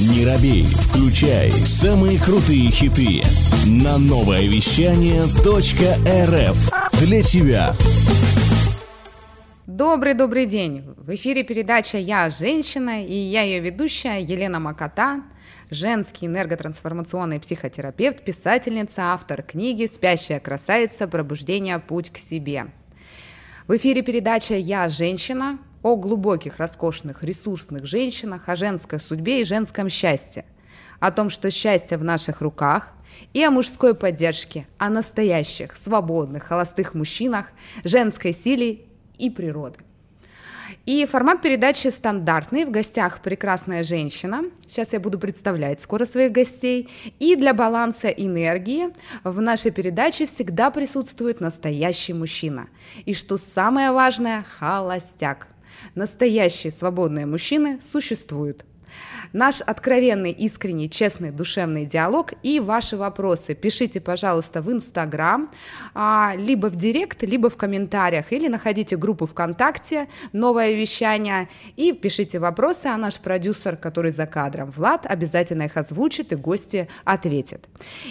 [0.00, 3.22] Не робей, включай самые крутые хиты
[3.64, 7.76] на новое вещание .рф для тебя.
[9.68, 10.82] Добрый-добрый день!
[10.96, 15.22] В эфире передача «Я женщина» и я ее ведущая Елена Макота,
[15.70, 21.06] женский энерготрансформационный психотерапевт, писательница, автор книги «Спящая красавица.
[21.06, 21.78] Пробуждение.
[21.78, 22.66] Путь к себе».
[23.68, 29.90] В эфире передача «Я женщина» о глубоких, роскошных, ресурсных женщинах, о женской судьбе и женском
[29.90, 30.46] счастье,
[30.98, 32.92] о том, что счастье в наших руках,
[33.34, 37.48] и о мужской поддержке, о настоящих, свободных, холостых мужчинах,
[37.84, 38.86] женской силе
[39.18, 39.78] и природы.
[40.86, 42.64] И формат передачи стандартный.
[42.64, 44.44] В гостях прекрасная женщина.
[44.66, 46.88] Сейчас я буду представлять скоро своих гостей.
[47.18, 48.88] И для баланса энергии
[49.22, 52.68] в нашей передаче всегда присутствует настоящий мужчина.
[53.04, 55.48] И что самое важное, холостяк.
[55.94, 58.64] Настоящие свободные мужчины существуют–
[59.32, 65.50] Наш откровенный, искренний, честный, душевный диалог и ваши вопросы пишите, пожалуйста, в Инстаграм,
[65.94, 72.38] а, либо в Директ, либо в комментариях, или находите группу ВКонтакте «Новое вещание» и пишите
[72.38, 77.64] вопросы, а наш продюсер, который за кадром, Влад, обязательно их озвучит и гости ответят.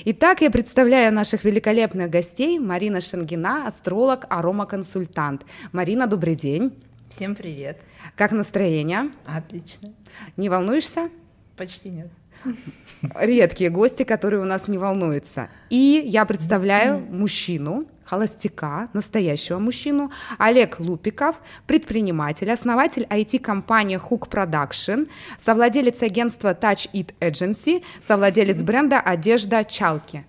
[0.06, 2.60] Итак, я представляю наших великолепных гостей.
[2.60, 5.46] Марина Шангина, астролог, аромаконсультант.
[5.72, 6.74] Марина, добрый день.
[7.16, 7.78] Всем привет.
[8.16, 9.12] Как настроение?
[9.28, 9.94] Отлично.
[10.36, 11.12] Не волнуешься?
[11.56, 12.08] Почти нет.
[13.22, 15.50] Редкие гости, которые у нас не волнуются.
[15.70, 21.36] И я представляю мужчину, холостяка, настоящего мужчину, Олег Лупиков,
[21.68, 30.26] предприниматель, основатель IT-компании Hook Production, совладелец агентства Touch It Agency, совладелец бренда одежда Чалки.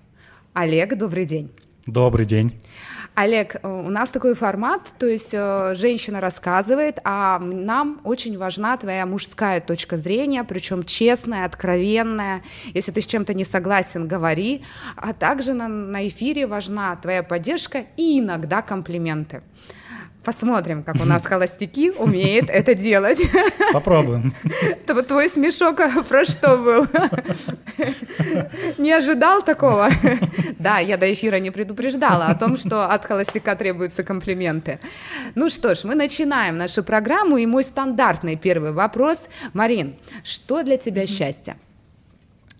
[0.52, 1.50] Олег, добрый день.
[1.86, 2.60] Добрый день.
[3.14, 8.76] Олег, э, у нас такой формат, то есть э, женщина рассказывает, а нам очень важна
[8.76, 12.42] твоя мужская точка зрения, причем честная, откровенная.
[12.74, 14.64] Если ты с чем-то не согласен, говори.
[14.96, 19.42] А также на, на эфире важна твоя поддержка и иногда комплименты.
[20.24, 23.20] Посмотрим, как у нас холостяки умеют это делать.
[23.72, 24.34] Попробуем.
[25.08, 25.76] Твой смешок
[26.08, 26.86] про что был?
[28.78, 29.90] Не ожидал такого?
[30.58, 34.80] Да, я до эфира не предупреждала о том, что от холостяка требуются комплименты.
[35.34, 39.28] Ну что ж, мы начинаем нашу программу, и мой стандартный первый вопрос.
[39.52, 41.56] Марин, что для тебя счастье?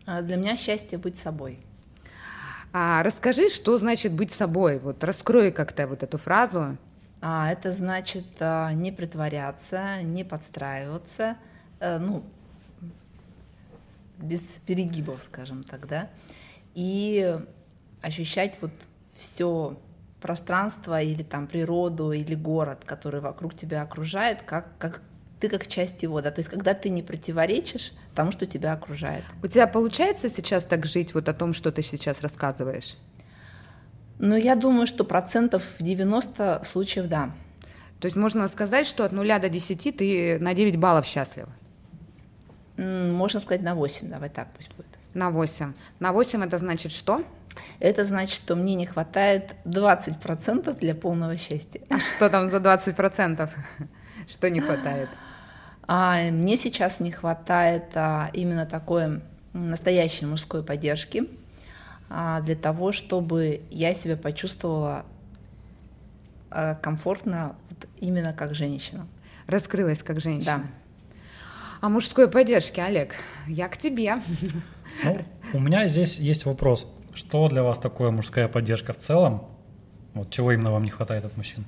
[0.06, 1.58] А, для меня счастье быть собой.
[2.72, 4.78] А расскажи, что значит быть собой?
[4.78, 6.76] Вот раскрой как-то вот эту фразу.
[7.27, 11.39] А, это значит а, не притворяться, не подстраиваться,
[11.81, 12.23] а, ну,
[14.19, 16.11] без перегибов, скажем так, да,
[16.75, 17.39] и
[18.03, 18.73] ощущать вот
[19.17, 19.81] все
[20.21, 25.01] пространство или там природу или город, который вокруг тебя окружает, как, как
[25.41, 29.25] ты как часть его, да, то есть когда ты не противоречишь тому, что тебя окружает.
[29.43, 32.99] У тебя получается сейчас так жить, вот о том, что ты сейчас рассказываешь?
[34.19, 37.30] Ну, я думаю, что процентов 90 случаев да.
[38.00, 41.48] То есть можно сказать, что от 0 до 10 ты на 9 баллов счастлива?
[42.76, 44.86] Можно сказать на 8, давай так пусть будет.
[45.14, 45.72] На 8.
[46.00, 47.25] На 8 это значит что?
[47.78, 51.81] Это значит, что мне не хватает 20% для полного счастья.
[51.88, 53.48] А что там за 20%?
[54.28, 55.08] Что не хватает?
[55.86, 59.20] А, мне сейчас не хватает а, именно такой
[59.52, 61.28] настоящей мужской поддержки
[62.09, 65.04] для того, чтобы я себя почувствовала
[66.50, 69.09] а, комфортно вот именно как женщина.
[69.48, 70.59] Раскрылась как женщина.
[70.59, 71.16] Да.
[71.81, 73.14] А мужской поддержки, Олег,
[73.48, 74.16] я к тебе.
[75.03, 76.87] Ну, у меня здесь есть вопрос.
[77.12, 79.44] Что для вас такое мужская поддержка в целом?
[80.14, 81.64] Вот чего именно вам не хватает от мужчин?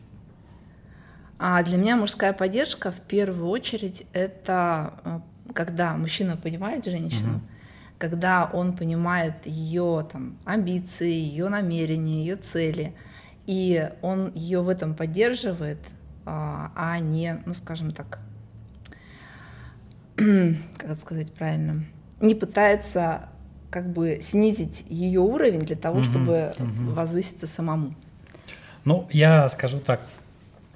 [1.39, 7.41] А для меня мужская поддержка в первую очередь это а, когда мужчина понимает женщину, угу
[7.99, 12.95] когда он понимает ее там, амбиции, ее намерения, ее цели,
[13.47, 15.79] и он ее в этом поддерживает,
[16.25, 18.19] а, а не, ну скажем так,
[20.17, 21.85] как это сказать правильно,
[22.21, 23.29] не пытается
[23.71, 26.95] как бы снизить ее уровень для того, угу, чтобы угу.
[26.95, 27.95] возвыситься самому.
[28.85, 30.01] Ну, я скажу так.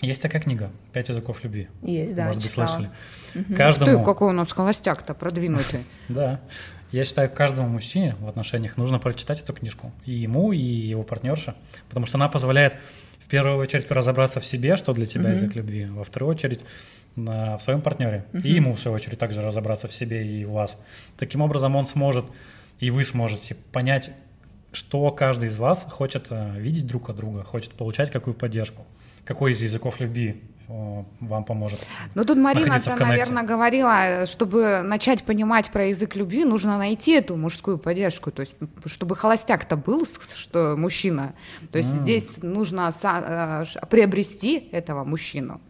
[0.01, 1.69] Есть такая книга «Пять языков любви».
[1.83, 2.67] Есть, да, Может быть, читала.
[2.67, 2.91] слышали.
[3.35, 3.55] Угу.
[3.55, 3.99] Каждому...
[3.99, 5.81] Ты какой у нас холостяк-то продвинутый.
[6.09, 6.41] Да.
[6.93, 9.93] Я считаю, каждому мужчине в отношениях нужно прочитать эту книжку.
[10.07, 11.55] И ему, и его партнерше.
[11.89, 12.75] Потому что она позволяет
[13.21, 15.31] в первую очередь разобраться в себе, что для тебя mm-hmm.
[15.31, 15.85] язык любви.
[15.85, 16.61] Во вторую очередь
[17.15, 18.25] на, в своем партнере.
[18.33, 18.43] Mm-hmm.
[18.43, 20.81] И ему, в свою очередь, также разобраться в себе и в вас.
[21.17, 22.25] Таким образом, он сможет,
[22.81, 24.11] и вы сможете понять,
[24.73, 28.87] что каждый из вас хочет э, видеть друг от друга, хочет получать какую поддержку,
[29.25, 30.43] какой из языков любви
[31.21, 31.81] вам поможет.
[32.15, 37.77] Ну тут Марина-то, наверное, говорила, чтобы начать понимать про язык любви, нужно найти эту мужскую
[37.77, 38.55] поддержку, то есть
[38.87, 40.07] чтобы холостяк-то был,
[40.37, 41.35] что мужчина,
[41.73, 42.03] то есть mm.
[42.03, 45.61] здесь нужно э, приобрести этого мужчину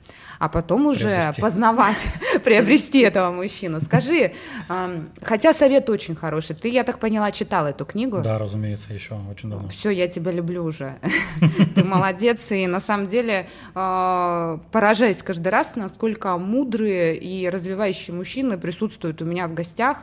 [0.41, 1.43] а потом уже приобрести.
[1.43, 2.07] познавать,
[2.45, 3.81] приобрести этого мужчину.
[3.83, 4.33] Скажи,
[5.23, 8.23] хотя совет очень хороший, ты, я так поняла, читал эту книгу?
[8.23, 9.69] Да, разумеется, еще очень давно.
[9.69, 10.99] Все, я тебя люблю уже.
[11.75, 18.57] Ты молодец, и на самом деле а, поражаюсь каждый раз, насколько мудрые и развивающие мужчины
[18.57, 19.99] присутствуют у меня в гостях,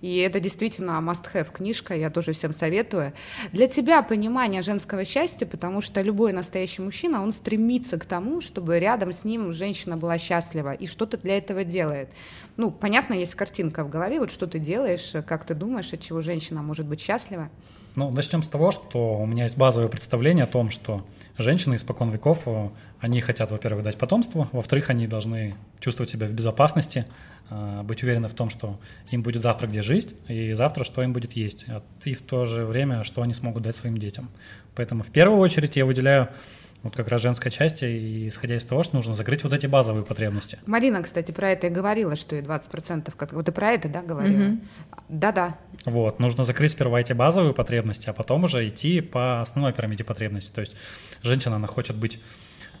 [0.00, 3.12] и это действительно must-have книжка, я тоже всем советую.
[3.52, 8.78] Для тебя понимание женского счастья, потому что любой настоящий мужчина, он стремится к тому, чтобы
[8.78, 12.08] рядом с ним женщина женщина была счастлива и что-то для этого делает.
[12.56, 16.20] Ну, понятно, есть картинка в голове, вот что ты делаешь, как ты думаешь, от чего
[16.20, 17.48] женщина может быть счастлива.
[17.94, 21.04] Ну, начнем с того, что у меня есть базовое представление о том, что
[21.36, 22.68] женщины испокон веков, э,
[23.00, 27.04] они хотят, во-первых, дать потомство, во-вторых, они должны чувствовать себя в безопасности,
[27.50, 28.78] э, быть уверены в том, что
[29.10, 31.66] им будет завтра где жить, и завтра что им будет есть,
[32.06, 34.30] и в то же время, что они смогут дать своим детям.
[34.74, 36.28] Поэтому в первую очередь я выделяю
[36.82, 40.04] вот как раз женская часть, и исходя из того, что нужно закрыть вот эти базовые
[40.04, 40.58] потребности.
[40.66, 44.02] Марина, кстати, про это и говорила, что и 20%, как, вот и про это, да,
[44.02, 44.50] говорила?
[44.50, 44.58] Угу.
[45.08, 45.56] Да-да.
[45.84, 50.52] Вот, нужно закрыть сперва эти базовые потребности, а потом уже идти по основной пирамиде потребностей.
[50.52, 50.74] То есть
[51.22, 52.20] женщина, она хочет быть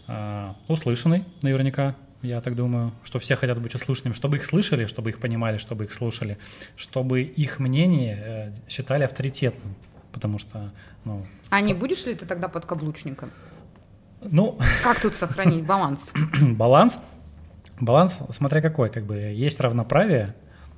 [0.08, 5.10] э, услышанной наверняка, я так думаю, что все хотят быть услышанными, чтобы их слышали, чтобы
[5.10, 6.38] их понимали, чтобы их слушали,
[6.76, 9.74] чтобы их мнение э, считали авторитетным,
[10.12, 10.72] потому что,
[11.04, 11.26] ну...
[11.50, 13.30] А не будешь ли ты тогда подкаблучником?
[14.24, 16.12] Ну, как тут сохранить баланс?
[16.40, 16.98] баланс,
[17.80, 20.34] баланс, смотря какой, как бы есть равноправие,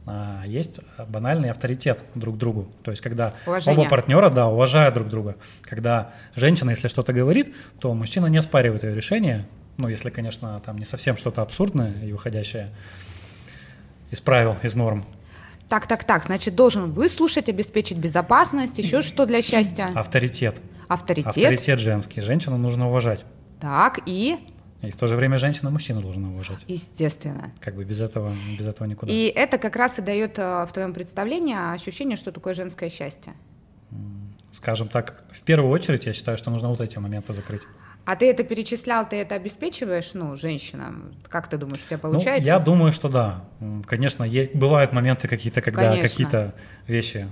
[0.06, 2.68] а есть банальный авторитет друг другу.
[2.82, 3.80] То есть, когда Уважение.
[3.80, 5.36] оба партнера, да, уважают друг друга.
[5.62, 9.46] Когда женщина, если что-то говорит, то мужчина не оспаривает ее решение.
[9.76, 12.70] Ну, если, конечно, там не совсем что-то абсурдное и выходящее
[14.10, 15.04] из правил, из норм.
[15.68, 19.90] Так, так, так, значит, должен выслушать, обеспечить безопасность, еще что для счастья?
[19.94, 20.56] Авторитет.
[20.88, 21.36] Авторитет.
[21.36, 22.20] Авторитет женский.
[22.20, 23.24] Женщину нужно уважать.
[23.60, 24.38] Так, и?
[24.82, 26.58] И в то же время женщина мужчину должна уважать.
[26.66, 27.52] Естественно.
[27.60, 29.10] Как бы без этого, без этого никуда.
[29.10, 33.32] И это как раз и дает э, в твоем представлении ощущение, что такое женское счастье.
[34.52, 37.62] Скажем так, в первую очередь я считаю, что нужно вот эти моменты закрыть.
[38.04, 41.14] А ты это перечислял, ты это обеспечиваешь, ну, женщинам?
[41.28, 42.42] Как ты думаешь, у тебя получается?
[42.42, 43.44] Ну, я думаю, что да.
[43.86, 46.54] Конечно, есть, бывают моменты какие-то, когда какие-то
[46.86, 47.28] вещи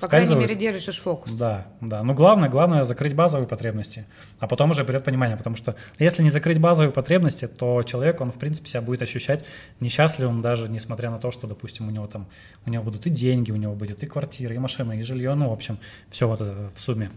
[0.00, 1.32] по крайней мере, держишь фокус.
[1.32, 2.02] Да, да.
[2.02, 4.06] Но главное, главное закрыть базовые потребности,
[4.38, 8.30] а потом уже придет понимание, потому что если не закрыть базовые потребности, то человек, он
[8.30, 9.44] в принципе себя будет ощущать
[9.80, 12.26] несчастливым даже несмотря на то, что, допустим, у него там,
[12.66, 15.50] у него будут и деньги, у него будет и квартира, и машина, и жилье, ну,
[15.50, 15.78] в общем,
[16.10, 17.10] все вот это в сумме.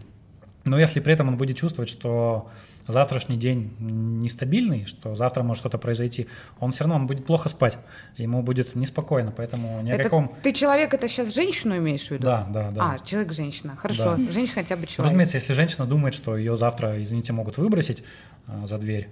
[0.64, 2.48] Но если при этом он будет чувствовать, что
[2.92, 6.26] завтрашний день нестабильный, что завтра может что-то произойти,
[6.58, 7.78] он все равно он будет плохо спать,
[8.16, 10.34] ему будет неспокойно, поэтому ни о каком...
[10.42, 12.24] Ты человек, это сейчас женщину имеешь в виду?
[12.24, 12.92] Да, да, да.
[12.92, 14.32] А, человек-женщина, хорошо, да.
[14.32, 15.10] женщина хотя бы человек.
[15.10, 18.02] Разумеется, если женщина думает, что ее завтра, извините, могут выбросить
[18.46, 19.08] а, за дверь,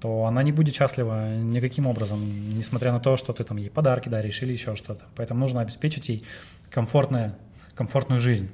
[0.00, 2.20] то она не будет счастлива никаким образом,
[2.56, 5.04] несмотря на то, что ты там ей подарки даришь или еще что-то.
[5.14, 6.24] Поэтому нужно обеспечить ей
[6.70, 7.36] комфортное,
[7.74, 8.50] комфортную жизнь.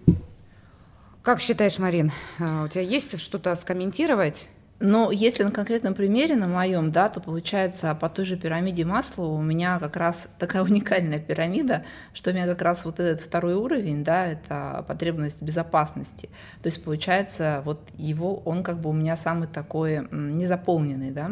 [1.22, 4.48] Как считаешь, Марин, а, у тебя есть что-то скомментировать?
[4.78, 9.24] Но если на конкретном примере, на моем, да, то получается по той же пирамиде масла
[9.24, 13.54] у меня как раз такая уникальная пирамида, что у меня как раз вот этот второй
[13.54, 16.28] уровень, да, это потребность безопасности.
[16.62, 21.30] То есть получается вот его, он как бы у меня самый такой незаполненный, да.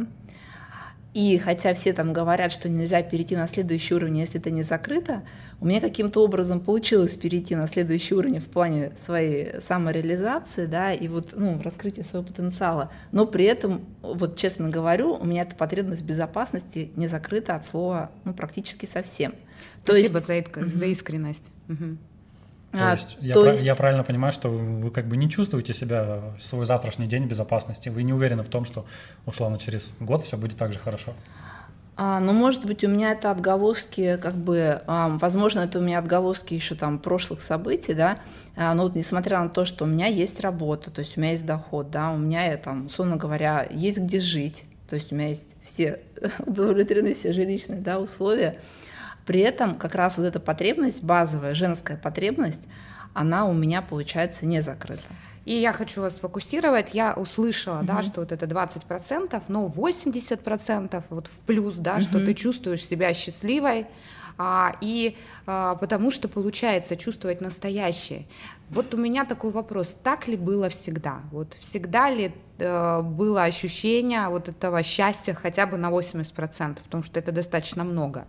[1.15, 5.23] И хотя все там говорят, что нельзя перейти на следующий уровень, если это не закрыто,
[5.61, 11.07] у меня каким-то образом получилось перейти на следующий уровень в плане своей самореализации, да, и
[11.07, 12.91] вот, ну, раскрытия своего потенциала.
[13.13, 18.11] Но при этом, вот честно говорю, у меня эта потребность безопасности не закрыта от слова,
[18.25, 19.37] ну, практически совсем.
[19.85, 20.55] Спасибо То есть...
[20.55, 21.49] за, за искренность.
[21.69, 21.97] Угу.
[22.75, 25.73] То, а, есть, я, то есть я правильно понимаю, что вы как бы не чувствуете
[25.73, 28.85] себя в свой завтрашний день безопасности, вы не уверены в том, что
[29.27, 31.13] условно через год все будет так же хорошо.
[31.97, 36.01] А, ну, может быть, у меня это отголоски, как бы, а, возможно, это у меня
[36.01, 38.19] отголоски еще там прошлых событий, да,
[38.57, 41.31] а, но вот несмотря на то, что у меня есть работа, то есть у меня
[41.31, 45.29] есть доход, да, у меня там, условно говоря, есть где жить, то есть у меня
[45.29, 46.01] есть все
[46.41, 48.59] удовлетворены все жилищные да, условия,
[49.27, 52.63] при этом как раз вот эта потребность, базовая женская потребность,
[53.15, 55.03] она у меня, получается, не закрыта.
[55.45, 56.95] И я хочу вас сфокусировать.
[56.95, 57.87] Я услышала, угу.
[57.87, 62.03] да, что вот это 20%, но 80% вот в плюс, да, угу.
[62.03, 63.87] что ты чувствуешь себя счастливой,
[64.37, 65.17] а, и
[65.47, 68.27] а, потому что получается чувствовать настоящее.
[68.71, 71.21] Вот у меня такой вопрос, так ли было всегда?
[71.31, 77.21] Вот всегда ли э, было ощущение вот этого счастья хотя бы на 80%, потому что
[77.21, 78.27] это достаточно много?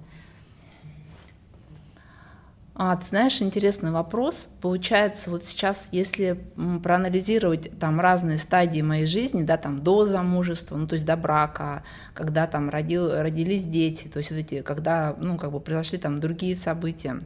[2.77, 4.49] А, ты знаешь, интересный вопрос.
[4.59, 6.37] Получается, вот сейчас, если
[6.83, 11.83] проанализировать там разные стадии моей жизни, да, там до замужества, ну, то есть до брака,
[12.13, 16.19] когда там родил, родились дети, то есть вот эти, когда, ну, как бы произошли там
[16.19, 17.21] другие события,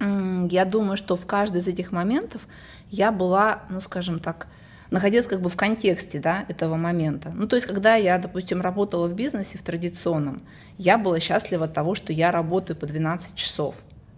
[0.00, 2.42] я думаю, что в каждый из этих моментов
[2.90, 4.46] я была, ну, скажем так,
[4.90, 7.30] находилась как бы в контексте да, этого момента.
[7.34, 10.42] Ну, то есть, когда я, допустим, работала в бизнесе, в традиционном,
[10.78, 13.76] я была счастлива от того, что я работаю по 12 часов.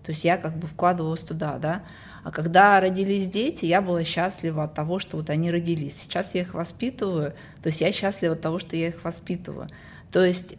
[0.09, 1.83] То есть я как бы вкладывалась туда, да.
[2.25, 6.00] А когда родились дети, я была счастлива от того, что вот они родились.
[6.00, 9.69] Сейчас я их воспитываю, то есть я счастлива от того, что я их воспитываю.
[10.11, 10.57] То есть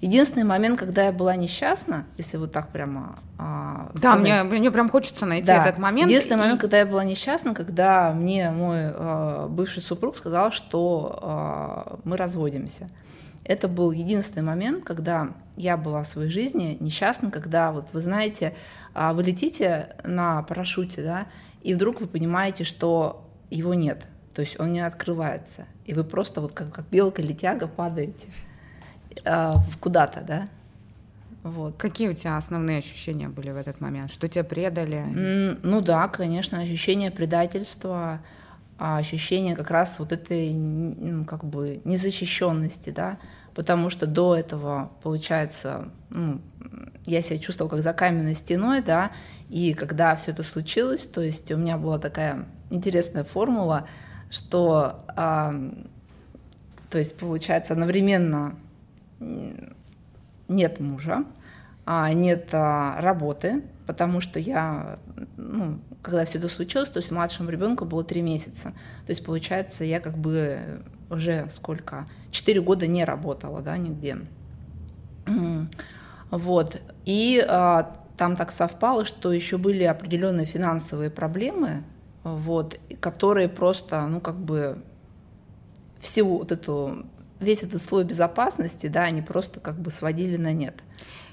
[0.00, 4.88] единственный момент, когда я была несчастна, если вот так прямо а, Да, мне, мне прям
[4.88, 5.66] хочется найти да.
[5.66, 6.08] этот момент.
[6.08, 6.42] Единственный и...
[6.42, 12.16] момент, когда я была несчастна, когда мне мой а, бывший супруг сказал, что а, мы
[12.16, 12.88] разводимся.
[13.46, 18.54] Это был единственный момент, когда я была в своей жизни несчастна, когда, вот вы знаете,
[18.92, 21.26] а, вы летите на парашюте, да,
[21.62, 26.40] и вдруг вы понимаете, что его нет, то есть он не открывается, и вы просто
[26.40, 28.28] вот как, как белка-летяга падаете
[29.24, 30.48] а, куда-то, да,
[31.44, 31.76] вот.
[31.76, 34.10] Какие у тебя основные ощущения были в этот момент?
[34.10, 35.04] Что тебя предали?
[35.62, 38.20] Ну да, конечно, ощущение предательства,
[38.78, 43.18] а ощущение как раз вот этой ну, как бы незащищенности, да,
[43.54, 46.40] потому что до этого, получается, ну,
[47.06, 49.12] я себя чувствовала как за каменной стеной, да,
[49.48, 53.88] и когда все это случилось, то есть у меня была такая интересная формула,
[54.30, 55.54] что, а,
[56.90, 58.56] то есть получается одновременно
[60.48, 61.24] нет мужа,
[61.86, 64.98] а нет а, работы, потому что я,
[65.36, 68.72] ну, когда все это случилось, то есть младшему ребенку было три месяца.
[69.06, 72.08] То есть, получается, я как бы уже сколько?
[72.30, 74.18] Четыре года не работала, да, нигде.
[76.30, 76.80] Вот.
[77.04, 81.84] И а, там так совпало, что еще были определенные финансовые проблемы,
[82.24, 84.82] вот, которые просто, ну, как бы
[86.00, 87.06] всю вот эту,
[87.38, 90.74] весь этот слой безопасности, да, они просто как бы сводили на нет.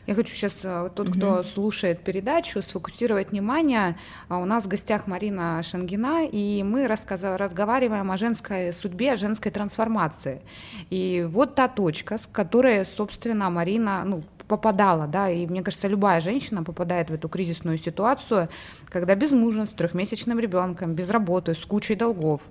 [0.06, 1.44] Я хочу сейчас, э, тот, кто угу.
[1.44, 3.98] слушает передачу, сфокусировать внимание.
[4.28, 9.50] А, у нас в гостях Марина Шангина, и мы разговариваем о женской судьбе, о женской
[9.50, 10.42] трансформации.
[10.90, 16.20] И вот та точка, с которой, собственно, Марина ну, попадала, да, и мне кажется, любая
[16.20, 18.50] женщина попадает в эту кризисную ситуацию,
[18.90, 22.42] когда без мужа, с трехмесячным ребенком, без работы, с кучей долгов.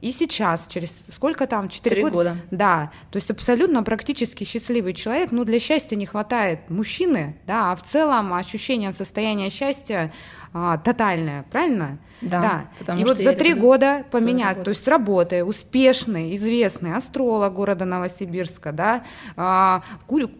[0.00, 2.12] И сейчас, через сколько там, 4 года?
[2.12, 2.36] года?
[2.50, 7.76] Да, то есть абсолютно практически счастливый человек, ну для счастья не хватает мужчины, да, а
[7.76, 10.12] в целом ощущение состояния счастья
[10.52, 11.98] а, тотальное, правильно?
[12.20, 12.66] Да.
[12.86, 12.96] да.
[12.96, 19.04] И вот за три года поменять, то есть работая, успешный, известный астролог города Новосибирска, да,
[19.36, 19.82] а,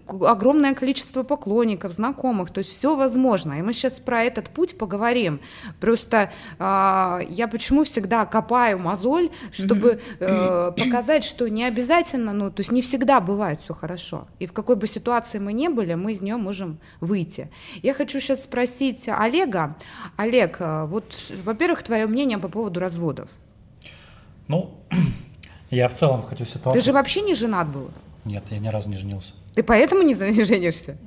[0.09, 3.55] огромное количество поклонников, знакомых, то есть все возможно.
[3.55, 5.40] И мы сейчас про этот путь поговорим.
[5.81, 12.61] Просто а, я почему всегда копаю мозоль, чтобы э, показать, что не обязательно, ну, то
[12.61, 14.29] есть не всегда бывает все хорошо.
[14.38, 17.50] И в какой бы ситуации мы не были, мы из нее можем выйти.
[17.83, 19.76] Я хочу сейчас спросить Олега.
[20.16, 21.14] Олег, э, вот,
[21.45, 23.30] во-первых, твое мнение по поводу разводов.
[24.49, 24.78] Ну,
[25.71, 26.80] я в целом хочу ситуацию...
[26.80, 27.90] Ты же вообще не женат был?
[28.25, 29.33] Нет, я ни разу не женился.
[29.54, 30.14] Ты поэтому не
[30.45, 30.97] женишься?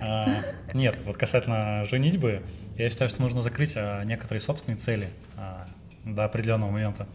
[0.00, 0.42] А,
[0.72, 2.42] нет, вот касательно женитьбы,
[2.76, 5.66] я считаю, что нужно закрыть а, некоторые собственные цели а,
[6.04, 7.06] до определенного момента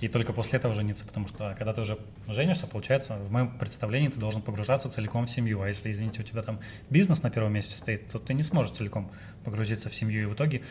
[0.00, 4.08] и только после этого жениться, потому что когда ты уже женишься, получается, в моем представлении
[4.08, 7.52] ты должен погружаться целиком в семью, а если, извините, у тебя там бизнес на первом
[7.52, 9.10] месте стоит, то ты не сможешь целиком
[9.44, 10.62] погрузиться в семью, и в итоге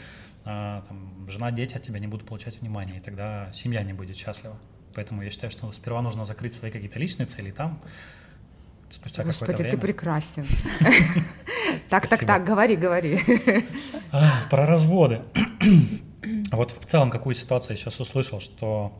[0.46, 4.18] а, там, жена, дети от тебя не будут получать внимания, и тогда семья не будет
[4.18, 4.58] счастлива.
[4.96, 7.80] Поэтому я считаю, что сперва нужно закрыть свои какие-то личные цели, и там
[8.90, 9.78] спустя Господи, какое-то время...
[9.78, 10.46] ты прекрасен.
[11.88, 13.20] Так, так, так, говори, говори.
[14.50, 15.22] Про разводы.
[16.52, 18.92] Вот в целом какую ситуацию я сейчас услышал, что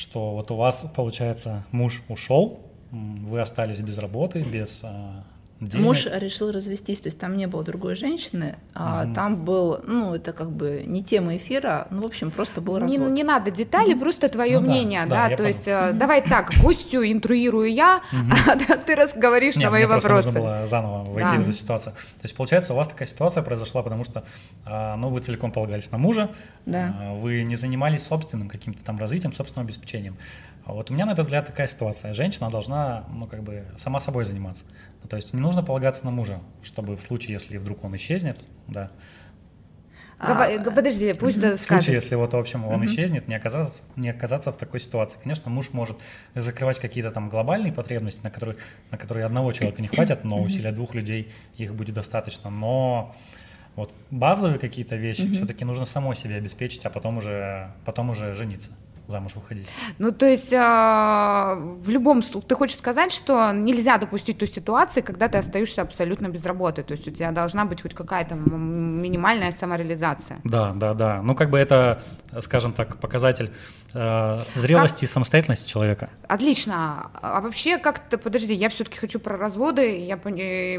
[0.00, 5.24] что вот у вас, получается, муж ушел, вы остались без работы, без а,
[5.60, 5.84] денег.
[5.84, 10.14] Муж решил развестись, то есть там не было другой женщины, а mm там был, ну,
[10.14, 12.98] это как бы не тема эфира, ну, в общем, просто был развод.
[12.98, 16.22] Не, не надо деталей, mm просто твое ну, мнение, да, да то есть mm давай
[16.22, 20.26] так, Костю интруирую я, mm а ты разговоришь на мои вопросы.
[20.28, 21.92] нужно было заново войти в эту ситуацию.
[21.92, 24.24] То есть, получается, у вас такая ситуация произошла, потому что,
[24.64, 26.30] а, ну, вы целиком полагались на мужа,
[26.66, 27.14] да.
[27.20, 30.16] вы не занимались собственным каким-то там развитием, собственным обеспечением.
[30.64, 32.12] А вот у меня, на этот взгляд, такая ситуация.
[32.12, 34.64] Женщина должна, ну, как бы, сама собой заниматься.
[35.08, 38.38] То есть не, нужно полагаться на мужа, чтобы в случае, если вдруг он исчезнет,
[38.68, 38.90] да,
[40.22, 41.56] а, Подожди, пусть угу.
[41.56, 41.60] скажет.
[41.60, 42.84] В случае, если вот, в общем, он угу.
[42.84, 45.16] исчезнет, не оказаться, не оказаться в такой ситуации.
[45.22, 45.96] Конечно, муж может
[46.34, 48.58] закрывать какие-то там глобальные потребности, на которые,
[48.90, 52.50] на которые одного человека не хватит, но усилия двух людей их будет достаточно.
[52.50, 53.16] Но
[53.76, 55.32] вот базовые какие-то вещи угу.
[55.32, 58.72] все-таки нужно самой себе обеспечить, а потом уже, потом уже жениться
[59.10, 59.68] замуж выходить.
[59.98, 65.04] Ну, то есть э, в любом случае, ты хочешь сказать, что нельзя допустить ту ситуацию,
[65.04, 69.52] когда ты остаешься абсолютно без работы, то есть у тебя должна быть хоть какая-то минимальная
[69.52, 70.40] самореализация.
[70.44, 71.22] Да, да, да.
[71.22, 72.02] Ну, как бы это,
[72.40, 73.50] скажем так, показатель
[73.94, 75.02] э, зрелости как...
[75.04, 76.10] и самостоятельности человека.
[76.28, 77.10] Отлично.
[77.14, 79.98] А вообще как-то, подожди, я все-таки хочу про разводы.
[79.98, 80.18] Я,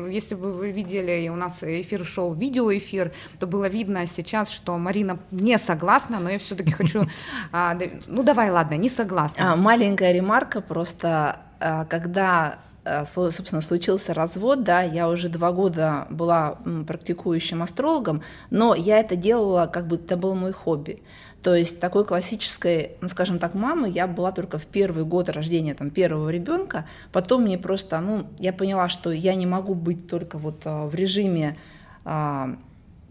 [0.10, 5.20] если бы вы видели, у нас эфир шел видеоэфир, то было видно сейчас, что Марина
[5.32, 7.08] не согласна, но я все-таки хочу,
[7.52, 7.78] а,
[8.22, 9.54] ну давай, ладно, не согласна.
[9.54, 12.60] А, маленькая ремарка просто, а, когда
[13.06, 19.68] собственно, случился развод, да, я уже два года была практикующим астрологом, но я это делала,
[19.68, 21.04] как бы это было мой хобби.
[21.44, 25.76] То есть такой классической, ну, скажем так, мамы я была только в первый год рождения
[25.76, 26.86] там, первого ребенка.
[27.12, 30.96] Потом мне просто, ну, я поняла, что я не могу быть только вот а, в
[30.96, 31.58] режиме
[32.06, 32.56] а,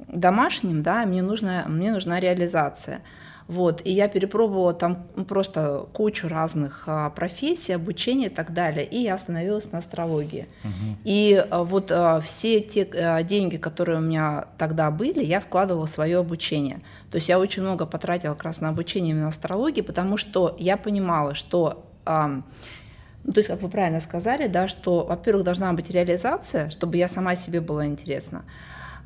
[0.08, 3.02] домашним, да, мне нужна, мне нужна реализация.
[3.50, 9.02] Вот, и я перепробовала там просто кучу разных а, профессий, обучения и так далее, и
[9.02, 10.46] я остановилась на астрологии.
[10.62, 10.98] Угу.
[11.02, 12.86] И а, вот а, все те
[13.24, 16.80] деньги, которые у меня тогда были, я вкладывала в свое обучение.
[17.10, 20.76] То есть я очень много потратила как раз на обучение именно астрологии, потому что я
[20.76, 26.70] понимала, что ну, то есть, как вы правильно сказали, да, что, во-первых, должна быть реализация,
[26.70, 28.44] чтобы я сама себе была интересна.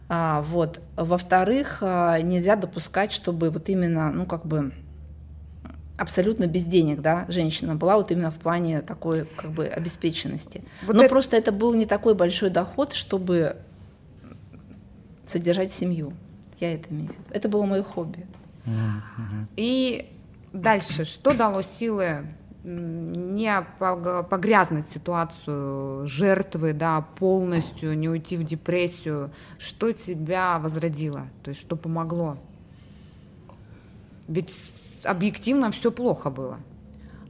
[0.09, 0.81] А, вот.
[0.97, 4.73] Во-вторых, а, нельзя допускать, чтобы вот именно, ну, как бы
[5.97, 10.63] абсолютно без денег, да, женщина была вот именно в плане такой как бы обеспеченности.
[10.83, 11.11] Вот Но это...
[11.11, 13.57] просто это был не такой большой доход, чтобы
[15.27, 16.13] содержать семью.
[16.61, 17.23] Я это имею в виду.
[17.31, 18.27] Это было мое хобби.
[19.57, 20.11] И
[20.53, 22.27] дальше, что дало силы
[22.64, 31.61] не погрязнуть ситуацию жертвы, да, полностью не уйти в депрессию, что тебя возродило, то есть
[31.61, 32.38] что помогло?
[34.26, 34.59] Ведь
[35.05, 36.59] объективно все плохо было.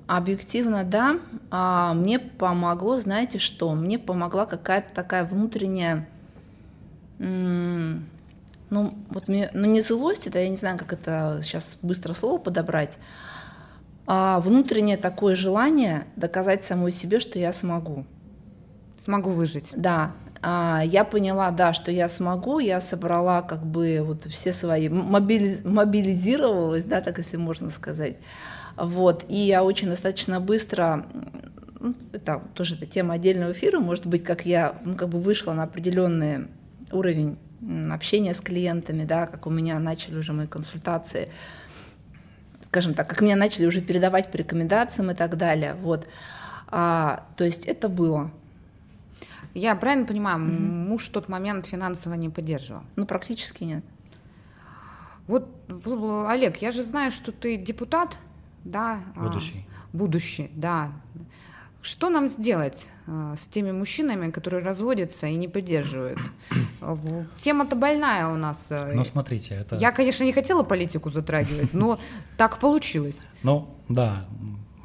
[0.06, 1.18] Объективно, да.
[1.50, 3.74] А мне помогло, знаете что?
[3.74, 6.08] Мне помогла какая-то такая внутренняя,
[7.18, 12.38] ну вот мне, ну не злость, это я не знаю, как это сейчас быстро слово
[12.38, 12.98] подобрать,
[14.06, 18.04] а внутреннее такое желание доказать самой себе, что я смогу.
[19.02, 19.66] Смогу выжить.
[19.74, 20.12] Да.
[20.42, 25.64] А, я поняла, да, что я смогу, я собрала как бы вот все свои, мобилиз,
[25.64, 28.16] мобилизировалась, да, так если можно сказать.
[28.76, 31.06] Вот, и я очень достаточно быстро,
[32.12, 35.62] это тоже это тема отдельного эфира, может быть, как я ну, как бы вышла на
[35.62, 36.48] определенный
[36.92, 37.38] уровень
[37.90, 41.30] общения с клиентами, да, как у меня начали уже мои консультации,
[42.74, 45.74] скажем так, как меня начали уже передавать по рекомендациям и так далее.
[45.74, 46.08] Вот.
[46.66, 48.32] А, то есть это было.
[49.54, 50.88] Я правильно понимаю, mm-hmm.
[50.88, 52.82] муж в тот момент финансово не поддерживал?
[52.96, 53.84] Ну, практически нет.
[55.28, 55.48] Вот,
[56.26, 58.18] Олег, я же знаю, что ты депутат,
[58.64, 59.02] да?
[59.14, 59.64] Будущий.
[59.68, 60.90] А, будущий, да.
[61.84, 66.18] Что нам сделать э, с теми мужчинами, которые разводятся и не поддерживают?
[67.38, 68.68] Тема-то больная у нас.
[68.70, 69.76] Э, ну, смотрите, это...
[69.76, 72.00] Я, конечно, не хотела политику затрагивать, но
[72.38, 73.20] так получилось.
[73.42, 74.26] Ну, да,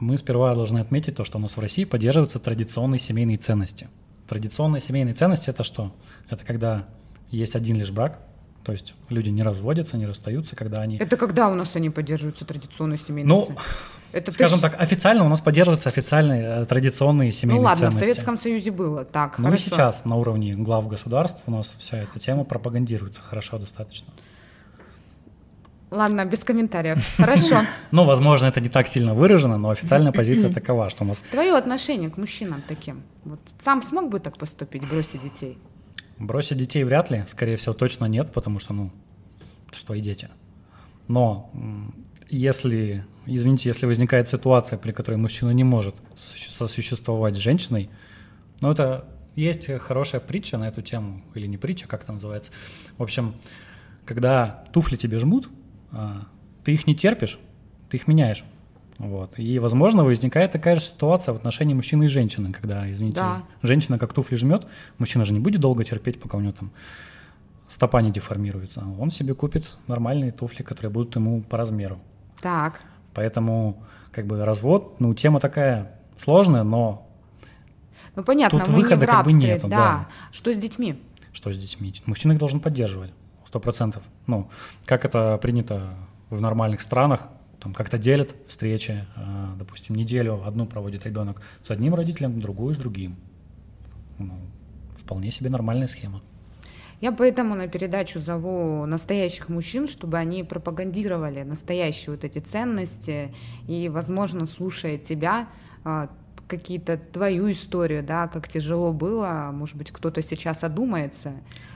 [0.01, 3.87] мы сперва должны отметить то, что у нас в России поддерживаются традиционные семейные ценности.
[4.27, 5.95] Традиционные семейные ценности– это что?
[6.29, 6.85] Это когда
[7.31, 8.19] есть один лишь брак,
[8.63, 10.97] то есть люди не разводятся, не расстаются, когда они...
[10.97, 13.69] Это когда у нас они поддерживаются традиционные семейные ну, ценности?
[14.11, 14.69] Это Скажем ты...
[14.69, 17.97] так, официально у нас поддерживаются официальные э, традиционные семейные Ну ладно, ценности.
[17.97, 21.97] в Советском Союзе было так, Ну и сейчас на уровне глав государств у нас вся
[21.97, 24.11] эта тема пропагандируется хорошо достаточно.
[25.91, 27.03] Ладно, без комментариев.
[27.17, 27.61] Хорошо.
[27.91, 31.21] Ну, возможно, это не так сильно выражено, но официальная позиция такова, что у нас...
[31.31, 33.01] Твое отношение к мужчинам таким?
[33.23, 35.57] Вот сам смог бы так поступить, бросить детей?
[36.19, 38.91] Бросить детей вряд ли, скорее всего, точно нет, потому что, ну,
[39.71, 40.29] что и дети.
[41.07, 41.49] Но
[42.29, 47.89] если, извините, если возникает ситуация, при которой мужчина не может сосуществовать с женщиной,
[48.61, 52.51] ну это есть хорошая притча на эту тему, или не притча, как это называется.
[52.97, 53.33] В общем,
[54.05, 55.49] когда туфли тебе жмут,
[55.91, 56.27] а,
[56.63, 57.39] ты их не терпишь,
[57.89, 58.43] ты их меняешь.
[58.99, 59.39] Вот.
[59.39, 63.43] И, возможно, возникает такая же ситуация в отношении мужчины и женщины, когда, извините, да.
[63.63, 66.71] женщина как туфли жмет, мужчина же не будет долго терпеть, пока у него там
[67.69, 68.83] стопа не деформируется.
[68.99, 71.99] Он себе купит нормальные туфли, которые будут ему по размеру.
[72.41, 72.81] Так.
[73.13, 73.81] Поэтому
[74.11, 77.07] как бы развод, ну, тема такая сложная, но
[78.17, 79.77] Ну понятно, Тут мы не в выхода как бы рабстве, нету, да.
[79.77, 80.07] да.
[80.33, 81.01] Что с детьми?
[81.31, 81.93] Что с детьми?
[82.05, 83.13] Мужчина их должен поддерживать,
[83.45, 84.03] сто процентов.
[84.27, 84.49] Ну,
[84.85, 85.93] как это принято
[86.29, 87.29] в нормальных странах,
[87.59, 92.77] там как-то делят встречи, э, допустим, неделю одну проводит ребенок с одним родителем, другую с
[92.77, 93.15] другим.
[94.17, 94.33] Ну,
[94.97, 96.21] вполне себе нормальная схема.
[97.01, 103.33] Я поэтому на передачу зову настоящих мужчин, чтобы они пропагандировали настоящие вот эти ценности
[103.67, 105.47] и, возможно, слушая тебя,
[105.85, 106.09] а,
[106.49, 111.33] какие-то твою историю, да, как тяжело было, может быть, кто-то сейчас одумается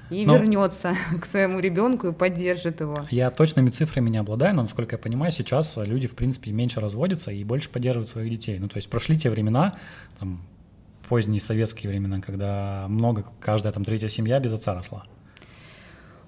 [0.10, 3.06] и Ну- вернется к своему ребенку и поддержит его.
[3.12, 7.32] Я точными цифрами не обладаю, но, насколько я понимаю, сейчас люди, в принципе, меньше разводятся
[7.32, 8.60] и больше поддерживают своих детей.
[8.60, 9.78] Ну, то есть прошли те времена,
[10.20, 10.42] там,
[11.08, 15.06] поздние советские времена, когда много, каждая там третья семья без отца росла.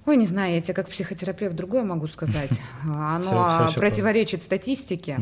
[0.05, 2.61] Ой, не знаю, я тебе как психотерапевт другое могу сказать.
[2.83, 5.19] Оно всё ещё противоречит статистике.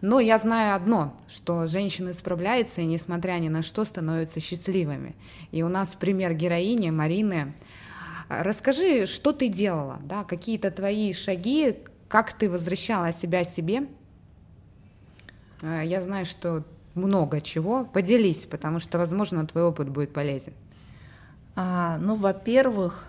[0.00, 5.14] Но я знаю одно, что женщины справляются и, несмотря ни на что, становятся счастливыми.
[5.52, 7.52] И у нас пример героини Марины.
[8.28, 11.76] Расскажи, что ты делала, да, какие-то твои шаги,
[12.08, 13.86] как ты возвращала себя себе.
[15.60, 17.84] Э, Я знаю, что много чего.
[17.84, 20.54] Поделись, потому что, возможно, твой опыт будет полезен.
[21.56, 23.04] А, ну, во-первых,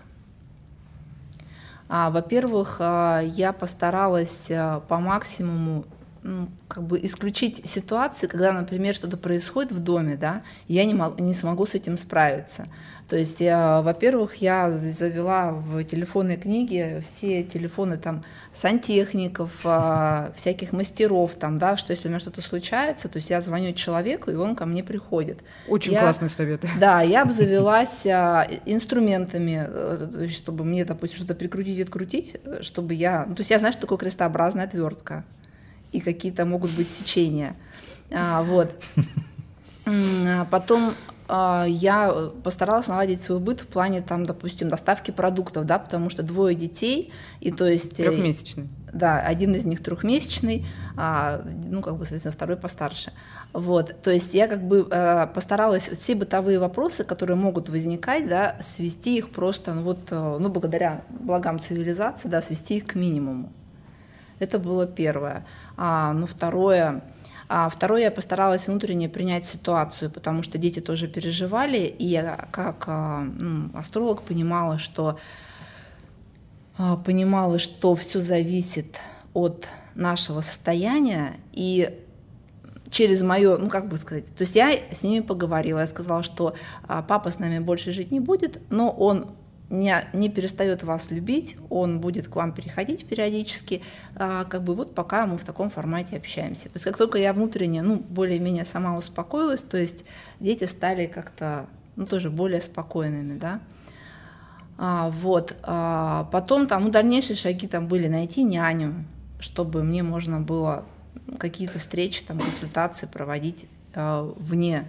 [2.10, 5.84] во-первых, а, я постаралась а, по максимуму
[6.26, 10.92] ну, как бы исключить ситуации, когда, например, что-то происходит в доме, да, и я не,
[10.94, 12.66] мог- не смогу с этим справиться.
[13.08, 20.72] То есть, я, во-первых, я завела в телефонной книге все телефоны там сантехников, а, всяких
[20.72, 24.34] мастеров, там, да, что если у меня что-то случается, то есть я звоню человеку, и
[24.34, 25.38] он ко мне приходит.
[25.68, 26.64] Очень Я- классный совет.
[26.80, 32.94] Да, я обзавелась а, инструментами, э, чтобы мне, допустим, что-то прикрутить и открутить, э, чтобы
[32.94, 33.24] я...
[33.28, 35.24] Ну, то есть я знаю, что такое крестообразная отвертка,
[35.96, 37.56] и какие-то могут быть сечения.
[38.12, 38.70] А, вот.
[39.88, 40.94] А Потом
[41.28, 46.24] а, я постаралась наладить свой быт в плане, там, допустим, доставки продуктов, да, потому что
[46.24, 48.00] двое детей, и то есть...
[48.00, 48.68] э, Трехмесячный.
[48.92, 53.12] да, один из них трехмесячный, а, ну, как бы, соответственно, второй постарше.
[53.52, 58.56] Вот, то есть я как бы э, постаралась все бытовые вопросы, которые могут возникать, да,
[58.60, 63.52] свести их просто, ну, вот, э, ну, благодаря благам цивилизации, да, свести их к минимуму.
[64.38, 65.46] Это было первое.
[65.76, 67.02] А, ну, второе,
[67.48, 72.84] а второе, я постаралась внутренне принять ситуацию, потому что дети тоже переживали, и я как
[72.88, 75.18] а, ну, астролог понимала, что
[76.76, 78.98] а, понимала, что все зависит
[79.32, 81.98] от нашего состояния и
[82.90, 86.54] через мое, ну как бы сказать, то есть я с ними поговорила, я сказала, что
[86.86, 89.26] а, папа с нами больше жить не будет, но он
[89.68, 93.82] не, не перестает вас любить, он будет к вам переходить периодически,
[94.14, 96.64] а, как бы вот пока мы в таком формате общаемся.
[96.64, 100.04] То есть как только я внутренне, ну, более-менее сама успокоилась, то есть
[100.38, 103.60] дети стали как-то, ну, тоже более спокойными, да.
[104.78, 105.56] А, вот.
[105.62, 109.04] А, потом там, ну, дальнейшие шаги там были найти няню,
[109.40, 110.84] чтобы мне можно было
[111.38, 114.84] какие-то встречи, там, консультации проводить а, вне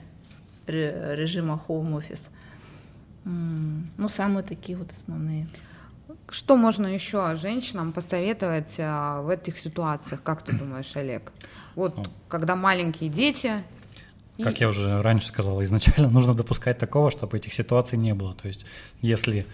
[0.68, 2.30] ре- режима home office.
[3.98, 5.48] Ну, самые такие вот основные.
[6.30, 11.32] Что можно еще женщинам посоветовать а, в этих ситуациях, как ты думаешь, Олег?
[11.76, 13.64] Вот когда маленькие дети.
[14.38, 18.34] и- Как я уже раньше сказал, изначально нужно допускать такого, чтобы этих ситуаций не было.
[18.36, 18.66] То есть,
[19.02, 19.46] если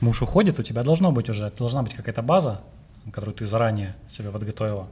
[0.00, 2.60] муж уходит, у тебя должно быть уже, должна быть какая-то база,
[3.12, 4.88] которую ты заранее себе подготовила,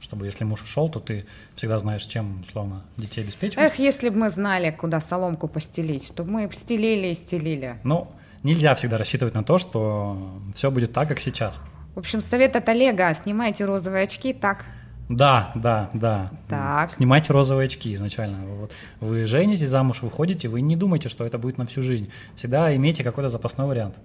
[0.00, 3.64] чтобы если муж ушел, то ты всегда знаешь, чем, условно, детей обеспечивать.
[3.66, 7.78] Эх, если бы мы знали, куда соломку постелить, то мы стелили и стелили.
[7.84, 8.10] Но
[8.42, 11.60] нельзя всегда рассчитывать на то, что все будет так, как сейчас.
[11.94, 13.12] В общем, совет от Олега.
[13.14, 14.64] Снимайте розовые очки, так?
[15.08, 16.30] Да, да, да.
[16.48, 16.92] Так.
[16.92, 18.46] Снимайте розовые очки изначально.
[18.46, 18.72] Вот.
[19.00, 22.10] Вы женитесь, замуж выходите, вы не думайте, что это будет на всю жизнь.
[22.36, 23.98] Всегда имейте какой-то запасной вариант.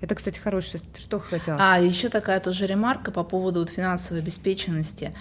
[0.00, 0.80] Это, кстати, хороший.
[0.80, 1.58] Ты что хотела?
[1.60, 5.14] А еще такая тоже ремарка по поводу вот финансовой обеспеченности.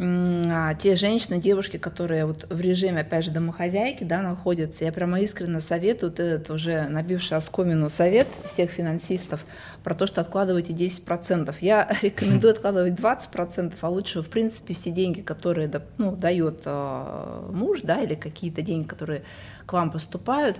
[0.00, 5.20] А, Те женщины, девушки, которые вот в режиме, опять же, домохозяйки, да, находятся, я прямо
[5.20, 9.44] искренне советую, вот этот уже набивший оскомину совет всех финансистов
[9.82, 11.52] про то, что откладывайте 10%.
[11.60, 17.80] Я рекомендую откладывать 20%, а лучше, в принципе, все деньги, которые ну, дает э, муж,
[17.82, 19.24] да, или какие-то деньги, которые
[19.66, 20.58] к вам поступают,